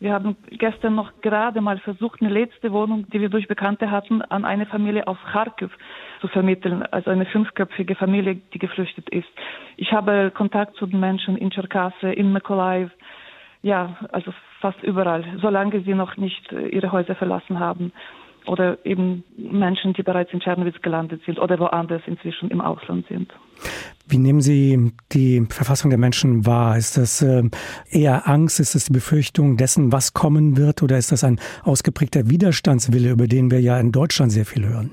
Wir 0.00 0.14
haben 0.14 0.34
gestern 0.48 0.94
noch 0.94 1.12
gerade 1.20 1.60
mal 1.60 1.76
versucht, 1.80 2.22
eine 2.22 2.30
letzte 2.30 2.72
Wohnung, 2.72 3.06
die 3.10 3.20
wir 3.20 3.28
durch 3.28 3.48
Bekannte 3.48 3.90
hatten, 3.90 4.22
an 4.22 4.46
eine 4.46 4.64
Familie 4.64 5.06
aus 5.06 5.18
Kharkiv 5.30 5.70
zu 6.22 6.28
vermitteln, 6.28 6.82
also 6.90 7.10
eine 7.10 7.26
fünfköpfige 7.26 7.94
Familie, 7.94 8.36
die 8.54 8.58
geflüchtet 8.58 9.10
ist. 9.10 9.28
Ich 9.76 9.92
habe 9.92 10.32
Kontakt 10.34 10.76
zu 10.76 10.86
den 10.86 11.00
Menschen 11.00 11.36
in 11.36 11.50
Tscherkasse, 11.50 12.10
in 12.12 12.32
Mykolaiv, 12.32 12.90
ja, 13.60 13.94
also 14.10 14.32
fast 14.60 14.82
überall, 14.82 15.22
solange 15.42 15.82
sie 15.82 15.92
noch 15.92 16.16
nicht 16.16 16.50
ihre 16.50 16.92
Häuser 16.92 17.14
verlassen 17.14 17.60
haben 17.60 17.92
oder 18.46 18.78
eben 18.84 19.24
Menschen, 19.36 19.92
die 19.92 20.02
bereits 20.02 20.32
in 20.32 20.40
Tschernowitz 20.40 20.80
gelandet 20.82 21.22
sind 21.24 21.38
oder 21.38 21.58
woanders 21.58 22.02
inzwischen 22.06 22.50
im 22.50 22.60
Ausland 22.60 23.06
sind. 23.08 23.32
Wie 24.08 24.18
nehmen 24.18 24.40
Sie 24.40 24.92
die 25.12 25.46
Verfassung 25.48 25.90
der 25.90 25.98
Menschen 25.98 26.44
wahr? 26.44 26.76
Ist 26.76 26.96
das 26.96 27.22
äh, 27.22 27.42
eher 27.90 28.28
Angst? 28.28 28.60
Ist 28.60 28.74
das 28.74 28.86
die 28.86 28.92
Befürchtung 28.92 29.56
dessen, 29.56 29.92
was 29.92 30.12
kommen 30.12 30.56
wird? 30.56 30.82
Oder 30.82 30.98
ist 30.98 31.12
das 31.12 31.24
ein 31.24 31.38
ausgeprägter 31.62 32.28
Widerstandswille, 32.28 33.10
über 33.10 33.26
den 33.26 33.50
wir 33.50 33.60
ja 33.60 33.78
in 33.78 33.92
Deutschland 33.92 34.32
sehr 34.32 34.44
viel 34.44 34.66
hören? 34.66 34.90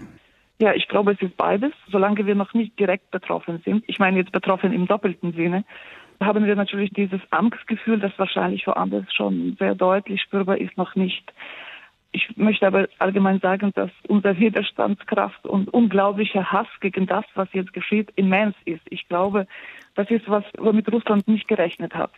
Ja, 0.61 0.73
ich 0.73 0.87
glaube, 0.87 1.13
es 1.13 1.21
ist 1.21 1.37
beides. 1.37 1.71
Solange 1.89 2.25
wir 2.25 2.35
noch 2.35 2.53
nicht 2.53 2.77
direkt 2.77 3.11
betroffen 3.11 3.61
sind, 3.63 3.83
ich 3.87 3.97
meine 3.97 4.17
jetzt 4.17 4.31
betroffen 4.31 4.73
im 4.73 4.87
doppelten 4.87 5.33
Sinne, 5.33 5.63
haben 6.21 6.45
wir 6.45 6.55
natürlich 6.55 6.91
dieses 6.91 7.21
Angstgefühl, 7.29 7.99
das 7.99 8.11
wahrscheinlich 8.17 8.67
woanders 8.67 9.05
schon 9.13 9.55
sehr 9.57 9.73
deutlich 9.73 10.21
spürbar 10.21 10.57
ist, 10.57 10.75
noch 10.77 10.95
nicht. 10.95 11.31
Ich 12.11 12.35
möchte 12.37 12.65
aber 12.65 12.87
allgemein 12.97 13.39
sagen, 13.39 13.71
dass 13.75 13.91
unsere 14.07 14.39
Widerstandskraft 14.39 15.45
und 15.45 15.71
unglaublicher 15.71 16.51
Hass 16.51 16.67
gegen 16.81 17.05
das, 17.05 17.25
was 17.35 17.47
jetzt 17.53 17.73
geschieht, 17.73 18.11
immens 18.15 18.55
ist. 18.65 18.81
Ich 18.89 19.07
glaube, 19.07 19.47
das 19.95 20.09
ist 20.09 20.27
was, 20.27 20.43
womit 20.57 20.91
Russland 20.91 21.27
nicht 21.27 21.47
gerechnet 21.47 21.93
hat. 21.93 22.11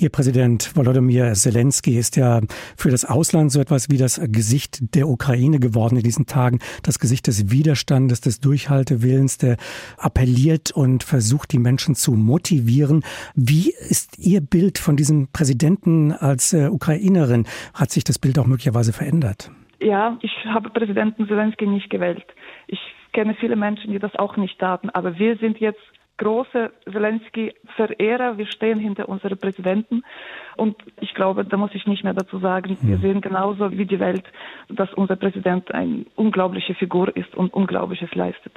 Ihr 0.00 0.10
Präsident 0.10 0.76
Volodymyr 0.76 1.32
Zelensky 1.32 1.98
ist 1.98 2.16
ja 2.16 2.40
für 2.76 2.88
das 2.88 3.04
Ausland 3.04 3.50
so 3.50 3.60
etwas 3.60 3.90
wie 3.90 3.96
das 3.96 4.20
Gesicht 4.30 4.94
der 4.94 5.08
Ukraine 5.08 5.58
geworden 5.58 5.96
in 5.96 6.04
diesen 6.04 6.26
Tagen. 6.26 6.60
Das 6.84 7.00
Gesicht 7.00 7.26
des 7.26 7.50
Widerstandes, 7.50 8.20
des 8.20 8.38
Durchhaltewillens, 8.38 9.38
der 9.38 9.56
appelliert 9.96 10.70
und 10.70 11.02
versucht, 11.02 11.50
die 11.50 11.58
Menschen 11.58 11.96
zu 11.96 12.12
motivieren. 12.12 13.02
Wie 13.34 13.70
ist 13.70 14.20
Ihr 14.20 14.40
Bild 14.40 14.78
von 14.78 14.96
diesem 14.96 15.32
Präsidenten 15.32 16.12
als 16.12 16.52
äh, 16.52 16.68
Ukrainerin? 16.68 17.44
Hat 17.74 17.90
sich 17.90 18.04
das 18.04 18.20
Bild 18.20 18.38
auch 18.38 18.46
möglicherweise 18.46 18.92
verändert? 18.92 19.50
Ja, 19.80 20.16
ich 20.22 20.30
habe 20.44 20.70
Präsidenten 20.70 21.26
Zelensky 21.26 21.66
nicht 21.66 21.90
gewählt. 21.90 22.24
Ich 22.68 22.78
kenne 23.12 23.34
viele 23.40 23.56
Menschen, 23.56 23.90
die 23.90 23.98
das 23.98 24.14
auch 24.14 24.36
nicht 24.36 24.60
taten. 24.60 24.90
Aber 24.90 25.18
wir 25.18 25.36
sind 25.38 25.58
jetzt 25.58 25.80
große 26.18 26.70
Zelensky-Verehrer. 26.84 28.36
Wir 28.36 28.46
stehen 28.46 28.78
hinter 28.78 29.08
unserem 29.08 29.38
Präsidenten. 29.38 30.02
Und 30.56 30.76
ich 31.00 31.14
glaube, 31.14 31.44
da 31.44 31.56
muss 31.56 31.74
ich 31.74 31.86
nicht 31.86 32.04
mehr 32.04 32.14
dazu 32.14 32.38
sagen. 32.38 32.76
Wir 32.82 32.96
hm. 32.96 33.02
sehen 33.02 33.20
genauso 33.20 33.70
wie 33.72 33.86
die 33.86 34.00
Welt, 34.00 34.24
dass 34.68 34.92
unser 34.94 35.16
Präsident 35.16 35.72
eine 35.72 36.04
unglaubliche 36.16 36.74
Figur 36.74 37.16
ist 37.16 37.34
und 37.34 37.54
Unglaubliches 37.54 38.14
leistet. 38.14 38.52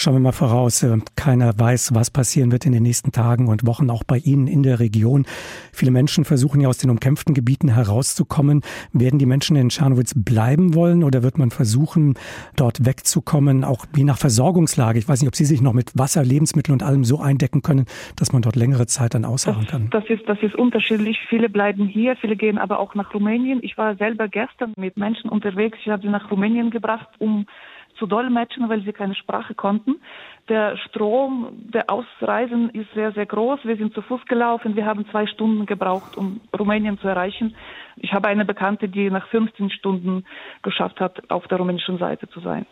Schauen 0.00 0.14
wir 0.14 0.20
mal 0.20 0.30
voraus. 0.30 0.84
Äh, 0.84 0.98
keiner 1.16 1.58
weiß, 1.58 1.92
was 1.92 2.12
passieren 2.12 2.52
wird 2.52 2.64
in 2.64 2.70
den 2.70 2.84
nächsten 2.84 3.10
Tagen 3.10 3.48
und 3.48 3.66
Wochen, 3.66 3.90
auch 3.90 4.04
bei 4.04 4.18
Ihnen 4.18 4.46
in 4.46 4.62
der 4.62 4.78
Region. 4.78 5.26
Viele 5.72 5.90
Menschen 5.90 6.24
versuchen 6.24 6.60
ja 6.60 6.68
aus 6.68 6.78
den 6.78 6.90
umkämpften 6.90 7.34
Gebieten 7.34 7.66
herauszukommen. 7.66 8.62
Werden 8.92 9.18
die 9.18 9.26
Menschen 9.26 9.56
in 9.56 9.70
Czernowitz 9.70 10.14
bleiben 10.14 10.74
wollen 10.74 11.02
oder 11.02 11.24
wird 11.24 11.36
man 11.36 11.50
versuchen, 11.50 12.14
dort 12.54 12.86
wegzukommen, 12.86 13.64
auch 13.64 13.86
je 13.96 14.04
nach 14.04 14.18
Versorgungslage? 14.18 15.00
Ich 15.00 15.08
weiß 15.08 15.20
nicht, 15.20 15.28
ob 15.28 15.34
Sie 15.34 15.44
sich 15.44 15.62
noch 15.62 15.72
mit 15.72 15.90
Wasser, 15.98 16.24
Lebensmitteln 16.24 16.74
und 16.74 16.84
allem 16.84 17.02
so 17.02 17.18
eindecken 17.18 17.62
können, 17.62 17.86
dass 18.14 18.32
man 18.32 18.42
dort 18.42 18.54
längere 18.54 18.86
Zeit 18.86 19.14
dann 19.14 19.24
ausharren 19.24 19.66
kann. 19.66 19.90
Das, 19.90 20.04
das, 20.04 20.20
ist, 20.20 20.28
das 20.28 20.38
ist 20.42 20.54
unterschiedlich. 20.54 21.18
Viele 21.28 21.48
bleiben 21.48 21.88
hier, 21.88 22.14
viele 22.14 22.36
gehen 22.36 22.58
aber 22.58 22.78
auch 22.78 22.94
nach 22.94 23.12
Rumänien. 23.12 23.58
Ich 23.62 23.76
war 23.76 23.96
selber 23.96 24.28
gestern 24.28 24.74
mit 24.76 24.96
Menschen 24.96 25.28
unterwegs. 25.28 25.76
Ich 25.82 25.88
habe 25.88 26.02
sie 26.02 26.08
nach 26.08 26.30
Rumänien 26.30 26.70
gebracht, 26.70 27.08
um 27.18 27.46
zu 27.98 28.06
dolmetschen, 28.06 28.68
weil 28.68 28.82
sie 28.82 28.92
keine 28.92 29.14
Sprache 29.14 29.54
konnten. 29.54 29.96
Der 30.48 30.76
Strom 30.78 31.48
der 31.52 31.90
Ausreisen 31.90 32.70
ist 32.70 32.92
sehr, 32.94 33.12
sehr 33.12 33.26
groß. 33.26 33.60
Wir 33.64 33.76
sind 33.76 33.92
zu 33.94 34.02
Fuß 34.02 34.24
gelaufen. 34.26 34.76
Wir 34.76 34.86
haben 34.86 35.06
zwei 35.10 35.26
Stunden 35.26 35.66
gebraucht, 35.66 36.16
um 36.16 36.40
Rumänien 36.58 36.98
zu 36.98 37.08
erreichen. 37.08 37.54
Ich 37.96 38.12
habe 38.12 38.28
eine 38.28 38.44
Bekannte, 38.44 38.88
die 38.88 39.10
nach 39.10 39.26
15 39.28 39.70
Stunden 39.70 40.24
geschafft 40.62 41.00
hat, 41.00 41.30
auf 41.30 41.46
der 41.48 41.58
rumänischen 41.58 41.98
Seite 41.98 42.28
zu 42.28 42.40
sein. 42.40 42.66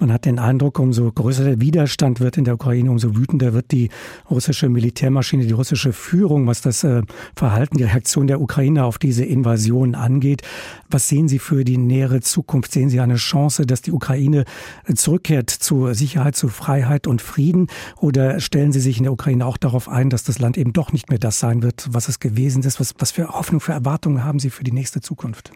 Man 0.00 0.10
hat 0.10 0.24
den 0.24 0.38
Eindruck, 0.38 0.78
umso 0.78 1.12
größer 1.12 1.44
der 1.44 1.60
Widerstand 1.60 2.20
wird 2.20 2.38
in 2.38 2.44
der 2.44 2.54
Ukraine, 2.54 2.90
umso 2.90 3.16
wütender 3.16 3.52
wird 3.52 3.70
die 3.70 3.90
russische 4.30 4.70
Militärmaschine, 4.70 5.44
die 5.44 5.52
russische 5.52 5.92
Führung, 5.92 6.46
was 6.46 6.62
das 6.62 6.84
äh, 6.84 7.02
Verhalten, 7.36 7.76
die 7.76 7.84
Reaktion 7.84 8.26
der 8.26 8.40
Ukraine 8.40 8.86
auf 8.86 8.96
diese 8.96 9.26
Invasion 9.26 9.94
angeht. 9.94 10.40
Was 10.88 11.08
sehen 11.08 11.28
Sie 11.28 11.38
für 11.38 11.64
die 11.64 11.76
nähere 11.76 12.22
Zukunft? 12.22 12.72
Sehen 12.72 12.88
Sie 12.88 12.98
eine 12.98 13.16
Chance, 13.16 13.66
dass 13.66 13.82
die 13.82 13.92
Ukraine 13.92 14.46
äh, 14.86 14.94
zurückkehrt 14.94 15.50
zu 15.50 15.92
Sicherheit, 15.92 16.34
zu 16.34 16.48
Freiheit 16.48 17.06
und 17.06 17.20
Frieden? 17.20 17.66
Oder 17.98 18.40
stellen 18.40 18.72
Sie 18.72 18.80
sich 18.80 18.96
in 18.96 19.02
der 19.02 19.12
Ukraine 19.12 19.44
auch 19.44 19.58
darauf 19.58 19.86
ein, 19.86 20.08
dass 20.08 20.24
das 20.24 20.38
Land 20.38 20.56
eben 20.56 20.72
doch 20.72 20.92
nicht 20.92 21.10
mehr 21.10 21.18
das 21.18 21.40
sein 21.40 21.62
wird, 21.62 21.88
was 21.90 22.08
es 22.08 22.20
gewesen 22.20 22.62
ist? 22.62 22.80
Was, 22.80 22.94
was 22.98 23.10
für 23.10 23.28
Hoffnung, 23.28 23.60
für 23.60 23.72
Erwartungen 23.72 24.24
haben 24.24 24.38
Sie 24.38 24.48
für 24.48 24.64
die 24.64 24.72
nächste 24.72 25.02
Zukunft? 25.02 25.52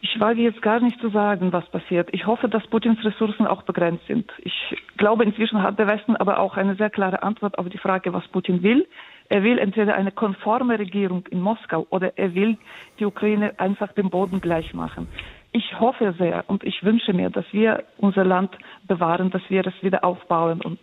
Ich 0.00 0.18
wage 0.18 0.40
jetzt 0.40 0.62
gar 0.62 0.80
nicht 0.80 0.98
zu 1.00 1.10
sagen, 1.10 1.52
was 1.52 1.68
passiert. 1.68 2.08
Ich 2.12 2.26
hoffe, 2.26 2.48
dass 2.48 2.66
Putins 2.68 3.04
Ressourcen 3.04 3.46
auch 3.46 3.62
begrenzt 3.62 4.06
sind. 4.06 4.30
Ich 4.38 4.76
glaube, 4.96 5.24
inzwischen 5.24 5.62
hat 5.62 5.78
der 5.78 5.86
Westen 5.86 6.16
aber 6.16 6.38
auch 6.38 6.56
eine 6.56 6.76
sehr 6.76 6.90
klare 6.90 7.22
Antwort 7.22 7.58
auf 7.58 7.68
die 7.68 7.78
Frage, 7.78 8.12
was 8.12 8.26
Putin 8.28 8.62
will. 8.62 8.86
Er 9.28 9.42
will 9.42 9.58
entweder 9.58 9.94
eine 9.94 10.10
konforme 10.10 10.78
Regierung 10.78 11.26
in 11.30 11.40
Moskau 11.40 11.86
oder 11.90 12.16
er 12.16 12.34
will 12.34 12.56
die 12.98 13.04
Ukraine 13.04 13.58
einfach 13.58 13.92
dem 13.92 14.10
Boden 14.10 14.40
gleich 14.40 14.72
machen. 14.72 15.08
Ich 15.52 15.78
hoffe 15.78 16.14
sehr 16.18 16.44
und 16.48 16.64
ich 16.64 16.82
wünsche 16.82 17.12
mir, 17.12 17.28
dass 17.28 17.44
wir 17.52 17.84
unser 17.98 18.24
Land 18.24 18.56
bewahren, 18.88 19.30
dass 19.30 19.42
wir 19.48 19.66
es 19.66 19.74
wieder 19.82 20.04
aufbauen 20.04 20.62
und 20.62 20.78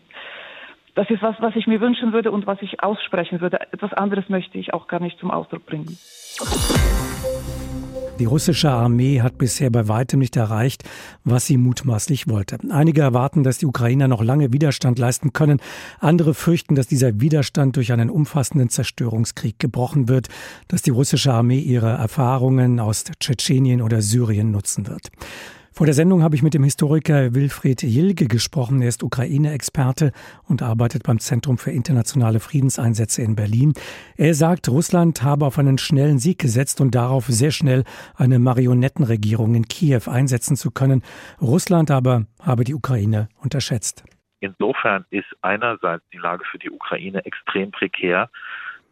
das 0.95 1.09
ist 1.09 1.21
was, 1.21 1.35
was 1.39 1.55
ich 1.55 1.65
mir 1.65 1.81
wünschen 1.81 2.13
würde 2.13 2.31
und 2.31 2.45
was 2.45 2.61
ich 2.61 2.83
aussprechen 2.83 3.41
würde. 3.41 3.61
Etwas 3.71 3.93
anderes 3.93 4.27
möchte 4.29 4.57
ich 4.57 4.73
auch 4.73 4.87
gar 4.87 4.99
nicht 4.99 5.17
zum 5.19 5.31
Ausdruck 5.31 5.65
bringen. 5.65 5.97
Die 8.19 8.25
russische 8.25 8.69
Armee 8.69 9.21
hat 9.21 9.37
bisher 9.37 9.69
bei 9.69 9.87
weitem 9.87 10.19
nicht 10.19 10.35
erreicht, 10.35 10.83
was 11.23 11.45
sie 11.45 11.55
mutmaßlich 11.55 12.27
wollte. 12.27 12.57
Einige 12.69 12.99
erwarten, 12.99 13.43
dass 13.43 13.59
die 13.59 13.65
Ukrainer 13.65 14.09
noch 14.09 14.21
lange 14.21 14.51
Widerstand 14.51 14.99
leisten 14.99 15.31
können. 15.31 15.61
Andere 15.99 16.33
fürchten, 16.33 16.75
dass 16.75 16.87
dieser 16.87 17.21
Widerstand 17.21 17.77
durch 17.77 17.93
einen 17.93 18.09
umfassenden 18.09 18.69
Zerstörungskrieg 18.69 19.57
gebrochen 19.57 20.09
wird, 20.09 20.27
dass 20.67 20.81
die 20.81 20.89
russische 20.89 21.31
Armee 21.31 21.59
ihre 21.59 21.91
Erfahrungen 21.91 22.81
aus 22.81 23.05
Tschetschenien 23.21 23.81
oder 23.81 24.01
Syrien 24.01 24.51
nutzen 24.51 24.87
wird. 24.87 25.11
Vor 25.79 25.85
der 25.85 25.95
Sendung 25.95 26.23
habe 26.23 26.35
ich 26.35 26.43
mit 26.43 26.53
dem 26.53 26.65
Historiker 26.65 27.33
Wilfried 27.33 27.83
Jilge 27.83 28.27
gesprochen. 28.27 28.81
Er 28.81 28.89
ist 28.89 29.01
Ukraine-Experte 29.01 30.11
und 30.45 30.61
arbeitet 30.61 31.03
beim 31.03 31.19
Zentrum 31.19 31.57
für 31.57 31.71
internationale 31.71 32.41
Friedenseinsätze 32.41 33.21
in 33.21 33.37
Berlin. 33.37 33.71
Er 34.17 34.33
sagt, 34.33 34.67
Russland 34.67 35.23
habe 35.23 35.45
auf 35.45 35.57
einen 35.57 35.77
schnellen 35.77 36.19
Sieg 36.19 36.37
gesetzt 36.37 36.81
und 36.81 36.95
darauf 36.95 37.27
sehr 37.27 37.51
schnell 37.51 37.85
eine 38.17 38.39
Marionettenregierung 38.39 39.55
in 39.55 39.69
Kiew 39.69 40.01
einsetzen 40.07 40.57
zu 40.57 40.69
können. 40.69 41.01
Russland 41.39 41.91
aber 41.91 42.25
habe 42.41 42.65
die 42.65 42.75
Ukraine 42.75 43.29
unterschätzt. 43.41 44.03
Insofern 44.41 45.05
ist 45.11 45.33
einerseits 45.43 46.03
die 46.11 46.17
Lage 46.17 46.43
für 46.51 46.59
die 46.59 46.71
Ukraine 46.71 47.23
extrem 47.23 47.71
prekär 47.71 48.29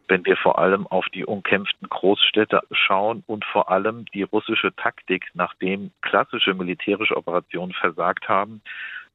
wenn 0.08 0.24
wir 0.24 0.36
vor 0.36 0.58
allem 0.58 0.86
auf 0.86 1.06
die 1.14 1.24
umkämpften 1.24 1.88
Großstädte 1.88 2.62
schauen 2.72 3.22
und 3.26 3.44
vor 3.44 3.70
allem 3.70 4.06
die 4.06 4.22
russische 4.22 4.74
Taktik, 4.74 5.26
nachdem 5.34 5.90
klassische 6.00 6.54
militärische 6.54 7.16
Operationen 7.16 7.72
versagt 7.74 8.28
haben, 8.28 8.62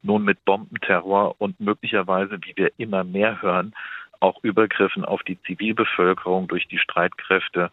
nun 0.03 0.23
mit 0.23 0.45
Bombenterror 0.45 1.35
und 1.39 1.59
möglicherweise, 1.59 2.37
wie 2.43 2.53
wir 2.55 2.71
immer 2.77 3.03
mehr 3.03 3.41
hören, 3.41 3.73
auch 4.19 4.43
Übergriffen 4.43 5.03
auf 5.03 5.23
die 5.23 5.41
Zivilbevölkerung 5.41 6.47
durch 6.47 6.67
die 6.67 6.77
Streitkräfte 6.77 7.71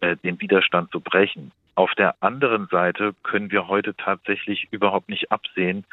äh, 0.00 0.16
den 0.16 0.40
Widerstand 0.40 0.90
zu 0.90 1.00
brechen. 1.00 1.52
Auf 1.74 1.92
der 1.94 2.16
anderen 2.20 2.68
Seite 2.68 3.14
können 3.22 3.50
wir 3.50 3.68
heute 3.68 3.94
tatsächlich 3.94 4.68
überhaupt 4.70 5.08
nicht 5.08 5.30
absehen, 5.30 5.84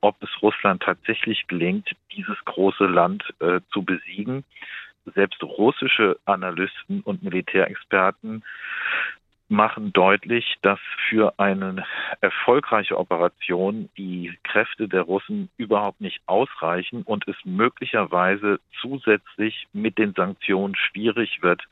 ob 0.00 0.22
es 0.22 0.30
Russland 0.42 0.82
tatsächlich 0.82 1.46
gelingt, 1.46 1.90
dieses 2.12 2.36
große 2.44 2.86
Land 2.86 3.24
äh, 3.40 3.60
zu 3.72 3.82
besiegen 3.82 4.44
selbst 5.14 5.42
russische 5.42 6.18
Analysten 6.24 7.00
und 7.00 7.22
Militärexperten 7.22 8.42
machen 9.48 9.92
deutlich, 9.92 10.56
dass 10.62 10.80
für 11.08 11.38
eine 11.38 11.84
erfolgreiche 12.20 12.98
Operation 12.98 13.90
die 13.96 14.32
Kräfte 14.42 14.88
der 14.88 15.02
Russen 15.02 15.50
überhaupt 15.56 16.00
nicht 16.00 16.20
ausreichen 16.26 17.02
und 17.02 17.28
es 17.28 17.36
möglicherweise 17.44 18.58
zusätzlich 18.80 19.68
mit 19.72 19.98
den 19.98 20.14
Sanktionen 20.14 20.74
schwierig 20.74 21.42
wird, 21.42 21.62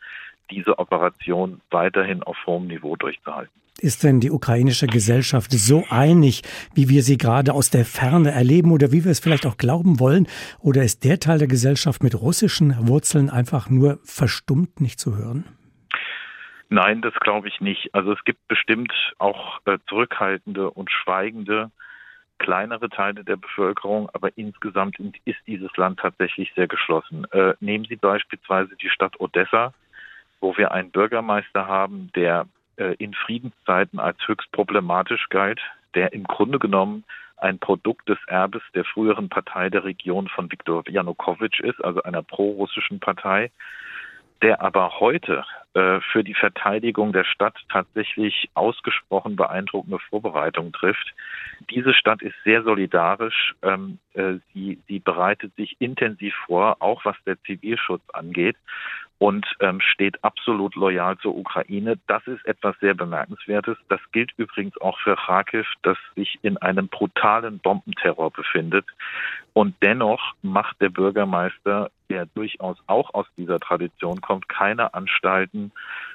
diese 0.51 0.79
Operation 0.79 1.61
weiterhin 1.71 2.23
auf 2.23 2.37
hohem 2.47 2.67
Niveau 2.67 2.95
durchzuhalten. 2.97 3.62
Ist 3.83 4.05
denn 4.05 4.21
die 4.21 4.31
ukrainische 4.31 4.87
Gesellschaft 4.87 5.51
so 5.51 5.83
einig, 5.91 6.43
wie 6.73 6.89
wir 6.89 7.03
sie 7.03 7.19
gerade 7.19 7.53
aus 7.53 7.69
der 7.69 7.85
Ferne 7.85 8.31
erleben 8.31 8.71
oder 8.71 8.93
wie 8.93 9.05
wir 9.05 9.11
es 9.11 9.19
vielleicht 9.19 9.45
auch 9.45 9.57
glauben 9.57 9.99
wollen? 9.99 10.29
Oder 10.61 10.85
ist 10.85 11.03
der 11.03 11.19
Teil 11.19 11.39
der 11.39 11.49
Gesellschaft 11.49 12.01
mit 12.01 12.15
russischen 12.15 12.87
Wurzeln 12.87 13.29
einfach 13.29 13.71
nur 13.71 13.99
verstummt 14.05 14.81
nicht 14.81 15.01
zu 15.01 15.17
hören? 15.17 15.47
Nein, 16.69 17.03
das 17.03 17.13
glaube 17.15 17.49
ich 17.49 17.61
nicht. 17.61 17.93
Also 17.93 18.13
es 18.13 18.23
gibt 18.23 18.47
bestimmt 18.47 18.93
auch 19.19 19.59
äh, 19.65 19.79
zurückhaltende 19.89 20.71
und 20.71 20.89
schweigende 20.89 21.73
kleinere 22.39 22.89
Teile 22.89 23.25
der 23.25 23.37
Bevölkerung, 23.37 24.09
aber 24.13 24.31
insgesamt 24.39 24.97
ist 25.25 25.41
dieses 25.49 25.77
Land 25.77 25.99
tatsächlich 25.99 26.53
sehr 26.55 26.69
geschlossen. 26.69 27.25
Äh, 27.33 27.55
nehmen 27.59 27.85
Sie 27.89 27.97
beispielsweise 27.97 28.77
die 28.77 28.91
Stadt 28.91 29.19
Odessa, 29.19 29.75
wo 30.41 30.57
wir 30.57 30.71
einen 30.71 30.93
Bürgermeister 30.93 31.67
haben, 31.67 32.11
der 32.15 32.47
in 32.77 33.15
Friedenszeiten 33.15 33.99
als 33.99 34.17
höchst 34.27 34.51
problematisch 34.53 35.29
galt, 35.29 35.61
der 35.95 36.13
im 36.13 36.25
Grunde 36.25 36.59
genommen 36.59 37.05
ein 37.43 37.59
Produkt 37.59 38.09
des 38.09 38.19
Erbes 38.27 38.63
der 38.75 38.85
früheren 38.85 39.29
Partei 39.29 39.69
der 39.69 39.85
Region 39.85 40.29
von 40.29 40.51
Viktor 40.51 40.85
Janukowitsch 40.89 41.61
ist, 41.61 41.85
also 41.85 42.03
einer 42.03 42.23
prorussischen 42.23 43.01
Partei, 43.01 43.51
der 44.43 44.61
aber 44.61 45.01
heute 45.01 45.45
äh, 45.75 46.01
für 46.13 46.23
die 46.25 46.35
Verteidigung 46.35 47.13
der 47.13 47.25
Stadt 47.25 47.57
tatsächlich 47.69 48.51
ausgesprochen 48.55 49.37
beeindruckende 49.37 49.99
Vorbereitungen 49.99 50.73
trifft. 50.73 51.15
Diese 51.71 51.95
Stadt 51.95 52.23
ist 52.23 52.35
sehr 52.45 52.63
solidarisch. 52.63 53.55
Ähm, 53.63 53.99
äh, 54.15 54.35
sie, 54.53 54.81
sie 54.87 54.99
bereitet 54.99 55.55
sich 55.57 55.77
intensiv 55.81 56.35
vor, 56.47 56.77
auch 56.81 57.05
was 57.05 57.17
der 57.25 57.41
Zivilschutz 57.43 58.03
angeht 58.13 58.57
und 59.23 59.47
ähm, 59.61 59.81
steht 59.81 60.25
absolut 60.25 60.75
loyal 60.75 61.17
zur 61.19 61.37
Ukraine. 61.37 61.97
Das 62.09 62.27
ist 62.27 62.45
etwas 62.45 62.75
sehr 62.81 62.95
Bemerkenswertes. 62.95 63.79
Das 63.89 64.01
gilt 64.11 64.33
übrigens 64.37 64.77
auch 64.81 64.99
für 64.99 65.15
Kharkiv, 65.15 65.65
das 65.83 65.97
sich 66.17 66.41
in 66.43 66.57
einem 66.57 66.89
brutalen 66.89 67.61
Bombenterror 67.61 68.33
befindet. 68.33 68.85
Und 69.53 69.77
dennoch 69.81 70.35
macht 70.43 70.81
der 70.81 70.89
Bürgermeister, 70.89 71.93
der 72.11 72.27
durchaus 72.35 72.79
auch 72.89 73.15
aus 73.15 73.27
dieser 73.37 73.61
Tradition 73.61 74.21
kommt, 74.21 74.49
keine 74.49 74.93
Anstalten, 74.93 75.71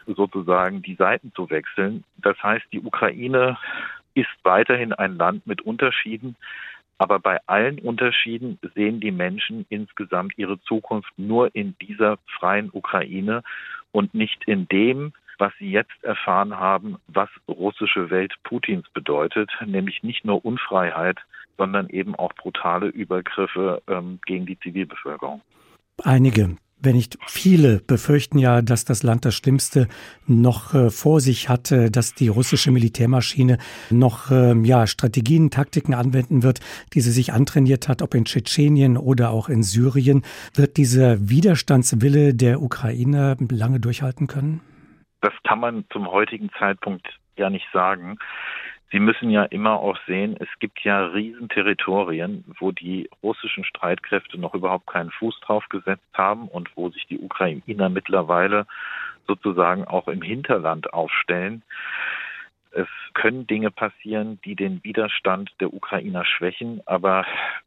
sozusagen 0.05 0.81
die 0.81 0.95
Seiten 0.95 1.31
zu 1.33 1.49
wechseln. 1.49 2.03
Das 2.17 2.35
heißt, 2.43 2.65
die 2.73 2.81
Ukraine 2.81 3.57
ist 4.15 4.27
weiterhin 4.43 4.91
ein 4.91 5.15
Land 5.15 5.47
mit 5.47 5.61
Unterschieden. 5.61 6.35
Aber 6.97 7.19
bei 7.19 7.39
allen 7.45 7.79
Unterschieden 7.79 8.60
sehen 8.75 8.99
die 8.99 9.12
Menschen 9.12 9.65
insgesamt 9.69 10.33
ihre 10.38 10.60
Zukunft 10.62 11.12
nur 11.17 11.53
in 11.55 11.75
dieser 11.79 12.17
freien 12.39 12.69
Ukraine 12.73 13.43
und 13.91 14.13
nicht 14.13 14.43
in 14.45 14.67
dem, 14.67 15.13
was 15.38 15.53
sie 15.60 15.69
jetzt 15.69 16.03
erfahren 16.03 16.57
haben, 16.57 16.97
was 17.07 17.29
russische 17.47 18.10
Welt 18.10 18.33
Putins 18.43 18.89
bedeutet, 18.89 19.51
nämlich 19.65 20.01
nicht 20.01 20.25
nur 20.25 20.43
Unfreiheit, 20.43 21.19
sondern 21.57 21.89
eben 21.89 22.15
auch 22.15 22.33
brutale 22.33 22.88
Übergriffe 22.88 23.81
ähm, 23.88 24.19
gegen 24.25 24.45
die 24.45 24.60
Zivilbevölkerung. 24.60 25.41
Einige 26.03 26.57
wenn 26.79 26.95
nicht 26.95 27.17
viele 27.27 27.79
befürchten 27.79 28.37
ja, 28.37 28.61
dass 28.61 28.85
das 28.85 29.03
Land 29.03 29.25
das 29.25 29.35
Schlimmste 29.35 29.87
noch 30.25 30.73
äh, 30.73 30.89
vor 30.89 31.19
sich 31.19 31.49
hat, 31.49 31.71
dass 31.71 32.13
die 32.13 32.27
russische 32.27 32.71
Militärmaschine 32.71 33.57
noch 33.89 34.31
ähm, 34.31 34.63
ja, 34.65 34.87
Strategien, 34.87 35.49
Taktiken 35.49 35.93
anwenden 35.93 36.43
wird, 36.43 36.59
die 36.93 37.01
sie 37.01 37.11
sich 37.11 37.33
antrainiert 37.33 37.87
hat, 37.87 38.01
ob 38.01 38.13
in 38.13 38.25
Tschetschenien 38.25 38.97
oder 38.97 39.31
auch 39.31 39.49
in 39.49 39.63
Syrien. 39.63 40.23
Wird 40.53 40.77
dieser 40.77 41.29
Widerstandswille 41.29 42.33
der 42.33 42.61
Ukraine 42.61 43.37
lange 43.49 43.79
durchhalten 43.79 44.27
können? 44.27 44.61
Das 45.21 45.33
kann 45.43 45.59
man 45.59 45.85
zum 45.91 46.07
heutigen 46.11 46.49
Zeitpunkt 46.59 47.07
ja 47.37 47.49
nicht 47.49 47.67
sagen. 47.73 48.17
Sie 48.91 49.00
müssen 49.00 49.30
ja 49.30 49.43
immer 49.43 49.80
auch 49.80 49.97
sehen, 50.08 50.38
es 50.39 50.47
gibt 50.60 50.80
ja 50.82 51.08
Riesenterritorien, 51.08 52.45
wo 52.60 52.71
die 52.71 53.10
russischen 53.21 53.65
Streitkräfte 53.65 54.39
noch 54.39 54.54
überhaupt 54.54 54.88
keinen 54.88 55.12
Fuß 55.12 55.39
drauf 55.41 55.67
gesetzt 55.69 56.08
haben 56.13 56.47
und 56.47 56.69
wo 56.76 56.89
sich 56.89 57.06
die 57.08 57.19
Ukrainer 57.19 57.89
mittlerweile 57.89 58.65
sozusagen 59.28 59.84
auch 59.86 60.08
im 60.08 60.21
Hinterland 60.21 60.93
aufstellen. 60.93 61.63
Es 62.71 62.88
können 63.13 63.47
Dinge 63.47 63.71
passieren, 63.71 64.39
die 64.45 64.56
den 64.56 64.84
Widerstand 64.84 65.51
der 65.60 65.73
Ukrainer 65.73 66.25
schwächen, 66.25 66.82
aber 66.86 67.25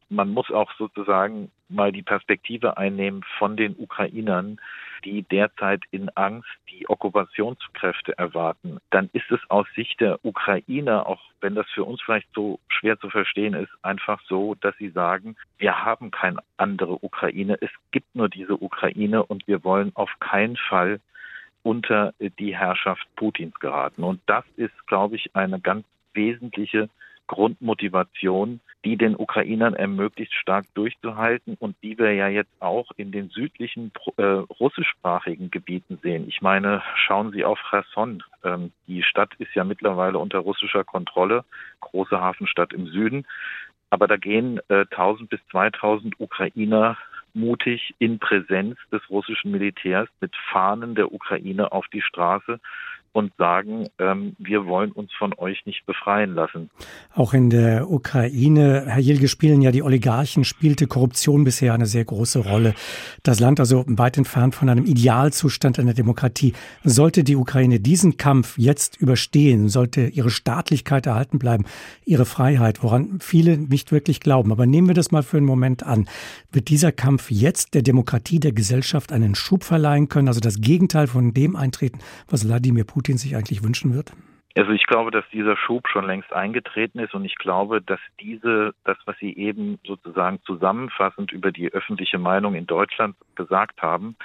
man 0.09 0.29
muss 0.31 0.51
auch 0.51 0.73
sozusagen 0.79 1.51
mal 1.69 1.93
die 1.93 2.03
Perspektive 2.03 2.77
einnehmen 2.77 3.23
von 3.39 3.57
den 3.57 3.77
Ukrainern, 3.79 4.61
die 5.05 5.23
derzeit 5.23 5.83
in 5.91 6.11
Angst 6.11 6.49
die 6.71 6.89
Okkupationskräfte 6.89 8.17
erwarten, 8.19 8.79
dann 8.91 9.09
ist 9.13 9.31
es 9.31 9.41
aus 9.49 9.67
Sicht 9.75 10.01
der 10.01 10.19
Ukrainer, 10.25 11.07
auch 11.07 11.21
wenn 11.41 11.55
das 11.55 11.67
für 11.71 11.85
uns 11.85 12.03
vielleicht 12.03 12.29
so 12.35 12.59
schwer 12.69 12.99
zu 12.99 13.09
verstehen 13.09 13.55
ist, 13.55 13.71
einfach 13.83 14.21
so, 14.29 14.55
dass 14.61 14.77
sie 14.77 14.91
sagen, 14.91 15.37
wir 15.59 15.85
haben 15.85 16.11
keine 16.11 16.41
andere 16.57 17.03
Ukraine, 17.03 17.57
es 17.61 17.71
gibt 17.93 18.15
nur 18.15 18.29
diese 18.29 18.61
Ukraine 18.61 19.25
und 19.25 19.47
wir 19.47 19.65
wollen 19.65 19.93
auf 19.95 20.11
keinen 20.21 20.57
Fall 20.57 21.01
unter 21.62 22.12
die 22.38 22.57
Herrschaft 22.57 23.07
Putins 23.16 23.55
geraten. 23.61 24.03
Und 24.03 24.20
das 24.27 24.44
ist, 24.57 24.87
glaube 24.87 25.16
ich, 25.16 25.35
eine 25.35 25.61
ganz 25.61 25.85
wesentliche 26.14 26.88
Grundmotivation, 27.27 28.61
die 28.85 28.96
den 28.96 29.14
Ukrainern 29.14 29.75
ermöglicht, 29.75 30.33
stark 30.35 30.64
durchzuhalten 30.75 31.57
und 31.61 31.77
die 31.83 31.96
wir 31.96 32.12
ja 32.12 32.29
jetzt 32.29 32.51
auch 32.61 32.90
in 32.96 33.12
den 33.12 33.29
südlichen 33.29 33.92
äh, 34.16 34.23
russischsprachigen 34.25 35.51
Gebieten 35.51 35.99
sehen. 36.03 36.27
Ich 36.29 36.40
meine, 36.40 36.83
schauen 36.96 37.31
Sie 37.31 37.44
auf 37.44 37.61
Cherson. 37.70 38.25
Ähm, 38.42 38.73
die 38.88 39.03
Stadt 39.03 39.35
ist 39.38 39.55
ja 39.55 39.62
mittlerweile 39.62 40.18
unter 40.18 40.38
russischer 40.38 40.83
Kontrolle, 40.83 41.44
große 41.81 42.20
Hafenstadt 42.20 42.73
im 42.73 42.87
Süden. 42.88 43.27
Aber 43.90 44.09
da 44.09 44.16
gehen 44.16 44.59
äh, 44.68 44.87
1000 44.90 45.29
bis 45.31 45.40
2000 45.51 46.18
Ukrainer 46.18 46.96
mutig 47.35 47.95
in 47.99 48.19
Präsenz 48.19 48.79
des 48.93 49.03
russischen 49.11 49.51
Militärs 49.51 50.09
mit 50.21 50.35
Fahnen 50.51 50.95
der 50.95 51.12
Ukraine 51.12 51.73
auf 51.73 51.87
die 51.88 52.03
Straße 52.03 52.61
und 53.12 53.33
sagen, 53.37 53.88
ähm, 53.99 54.37
wir 54.38 54.66
wollen 54.66 54.92
uns 54.92 55.12
von 55.18 55.35
euch 55.37 55.66
nicht 55.66 55.85
befreien 55.85 56.35
lassen. 56.35 56.70
Auch 57.14 57.35
in 57.35 57.51
der 57.51 57.90
Ukraine, 57.90 58.85
Herr 58.87 59.01
Jilge, 59.01 59.27
spielen 59.27 59.62
ja 59.62 59.73
die 59.73 59.83
Oligarchen, 59.83 60.44
spielte 60.44 60.87
Korruption 60.87 61.42
bisher 61.42 61.75
eine 61.75 61.87
sehr 61.87 62.05
große 62.05 62.38
Rolle. 62.38 62.75
Das 63.25 63.40
Land 63.40 63.59
also 63.59 63.85
weit 63.88 64.16
entfernt 64.16 64.55
von 64.55 64.68
einem 64.68 64.85
Idealzustand 64.85 65.81
einer 65.81 65.92
Demokratie. 65.92 66.53
Sollte 66.85 67.25
die 67.25 67.35
Ukraine 67.35 67.81
diesen 67.81 68.16
Kampf 68.16 68.57
jetzt 68.59 69.01
überstehen, 69.01 69.68
sollte 69.68 70.03
ihre 70.03 70.31
Staatlichkeit 70.31 71.07
erhalten 71.07 71.40
bleiben, 71.40 71.64
ihre 72.05 72.27
Freiheit, 72.27 72.83
woran 72.85 73.18
viele 73.20 73.59
nicht 73.59 73.90
wirklich 73.90 74.20
glauben. 74.20 74.53
Aber 74.53 74.66
nehmen 74.66 74.87
wir 74.87 74.94
das 74.94 75.11
mal 75.11 75.25
für 75.25 75.38
einen 75.38 75.46
Moment 75.46 75.83
an. 75.83 76.07
Wird 76.53 76.68
dieser 76.68 76.92
Kampf 76.92 77.31
jetzt 77.31 77.75
der 77.75 77.83
Demokratie, 77.83 78.38
der 78.38 78.53
Gesellschaft 78.53 79.12
einen 79.12 79.35
Schub 79.35 79.64
verleihen 79.64 80.09
können, 80.09 80.29
also 80.29 80.40
das 80.40 80.61
Gegenteil 80.61 81.09
von 81.09 81.35
dem 81.35 81.57
eintreten, 81.57 81.99
was 82.29 82.46
Wladimir 82.46 82.85
Putin 82.85 83.00
Putin 83.01 83.17
sich 83.17 83.35
eigentlich 83.35 83.63
wünschen 83.63 83.95
wird? 83.95 84.13
Also 84.57 84.73
ich 84.73 84.85
glaube, 84.85 85.11
dass 85.11 85.25
dieser 85.33 85.57
Schub 85.57 85.89
schon 85.89 86.07
längst 86.07 86.35
eingetreten 86.35 86.99
ist 86.99 87.15
und 87.15 87.25
ich 87.25 87.37
glaube, 87.37 87.81
dass 87.81 88.01
diese, 88.21 88.75
das, 88.85 88.99
was 89.07 89.17
Sie 89.19 89.35
eben 89.35 89.79
sozusagen 89.87 90.39
zusammenfassend 90.45 91.33
über 91.33 91.51
die 91.51 91.73
öffentliche 91.73 92.19
Meinung 92.19 92.55
in 92.55 92.67
Deutschland 92.67 93.17
gesagt 93.37 93.81
haben, 93.81 94.17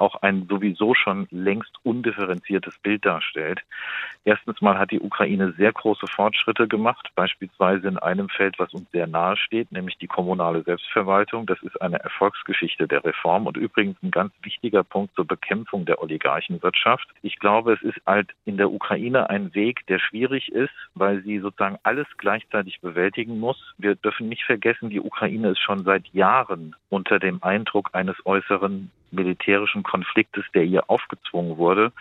auch 0.00 0.22
ein 0.22 0.46
sowieso 0.48 0.94
schon 0.94 1.26
längst 1.30 1.72
undifferenziertes 1.82 2.78
Bild 2.78 3.04
darstellt. 3.04 3.60
Erstens 4.24 4.60
mal 4.60 4.78
hat 4.78 4.90
die 4.90 5.00
Ukraine 5.00 5.52
sehr 5.56 5.72
große 5.72 6.06
Fortschritte 6.08 6.66
gemacht, 6.66 7.10
beispielsweise 7.14 7.86
in 7.86 7.96
einem 7.98 8.28
Feld, 8.28 8.58
was 8.58 8.74
uns 8.74 8.90
sehr 8.90 9.06
nahe 9.06 9.36
steht, 9.36 9.70
nämlich 9.70 9.98
die 9.98 10.08
kommunale 10.08 10.62
Selbstverwaltung. 10.62 11.46
Das 11.46 11.62
ist 11.62 11.80
eine 11.80 12.00
Erfolgsgeschichte 12.00 12.88
der 12.88 13.04
Reform 13.04 13.46
und 13.46 13.56
übrigens 13.56 13.96
ein 14.02 14.10
ganz 14.10 14.32
wichtiger 14.42 14.82
Punkt 14.82 15.14
zur 15.14 15.26
Bekämpfung 15.26 15.84
der 15.84 16.02
Oligarchenwirtschaft. 16.02 17.08
Ich 17.22 17.38
glaube, 17.38 17.74
es 17.74 17.82
ist 17.82 18.00
halt 18.04 18.30
in 18.44 18.56
der 18.56 18.72
Ukraine 18.72 19.30
ein 19.30 19.54
Weg, 19.54 19.86
der 19.86 20.00
schwierig 20.00 20.50
ist, 20.50 20.74
weil 20.94 21.22
sie 21.22 21.38
sozusagen 21.38 21.78
alles 21.84 22.06
gleichzeitig 22.18 22.80
bewältigen 22.80 23.38
muss. 23.38 23.74
Wir 23.78 23.94
dürfen 23.94 24.28
nicht 24.28 24.44
vergessen, 24.44 24.90
die 24.90 25.00
Ukraine 25.00 25.50
ist 25.50 25.60
schon 25.60 25.84
seit 25.84 26.06
Jahren 26.08 26.74
unter 26.88 27.18
dem 27.18 27.42
Eindruck 27.42 27.90
eines 27.92 28.16
äußeren 28.24 28.90
militärischen 29.10 29.82
Konfliktes, 29.82 30.44
der 30.54 30.64
ihr 30.64 30.88
aufgezwungen 30.88 31.56
wurde. 31.56 31.92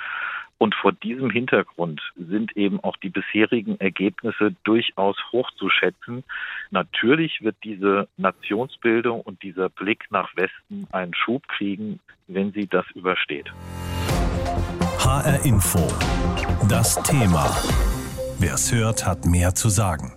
Und 0.58 0.74
vor 0.74 0.94
diesem 0.94 1.30
Hintergrund 1.30 2.02
sind 2.16 2.56
eben 2.56 2.80
auch 2.80 2.96
die 2.98 3.10
bisherigen 3.10 3.78
Ergebnisse 3.80 4.56
durchaus 4.64 5.18
hochzuschätzen. 5.32 6.24
Natürlich 6.72 7.42
wird 7.42 7.58
diese 7.64 8.08
Nationsbildung 8.16 9.22
und 9.22 9.44
dieser 9.44 9.70
Blick 9.70 10.06
nach 10.12 10.36
Westen 10.38 10.88
einen 10.92 11.14
Schub 11.14 11.48
kriegen, 11.50 12.00
wenn 12.28 12.54
sie 12.54 12.68
das 12.68 12.86
übersteht. 12.92 13.52
HR 15.00 15.46
Info. 15.46 15.80
Das 16.70 16.96
Thema. 17.04 17.46
Wer 18.40 18.54
es 18.54 18.74
hört, 18.74 19.06
hat 19.06 19.26
mehr 19.26 19.54
zu 19.54 19.70
sagen. 19.70 20.14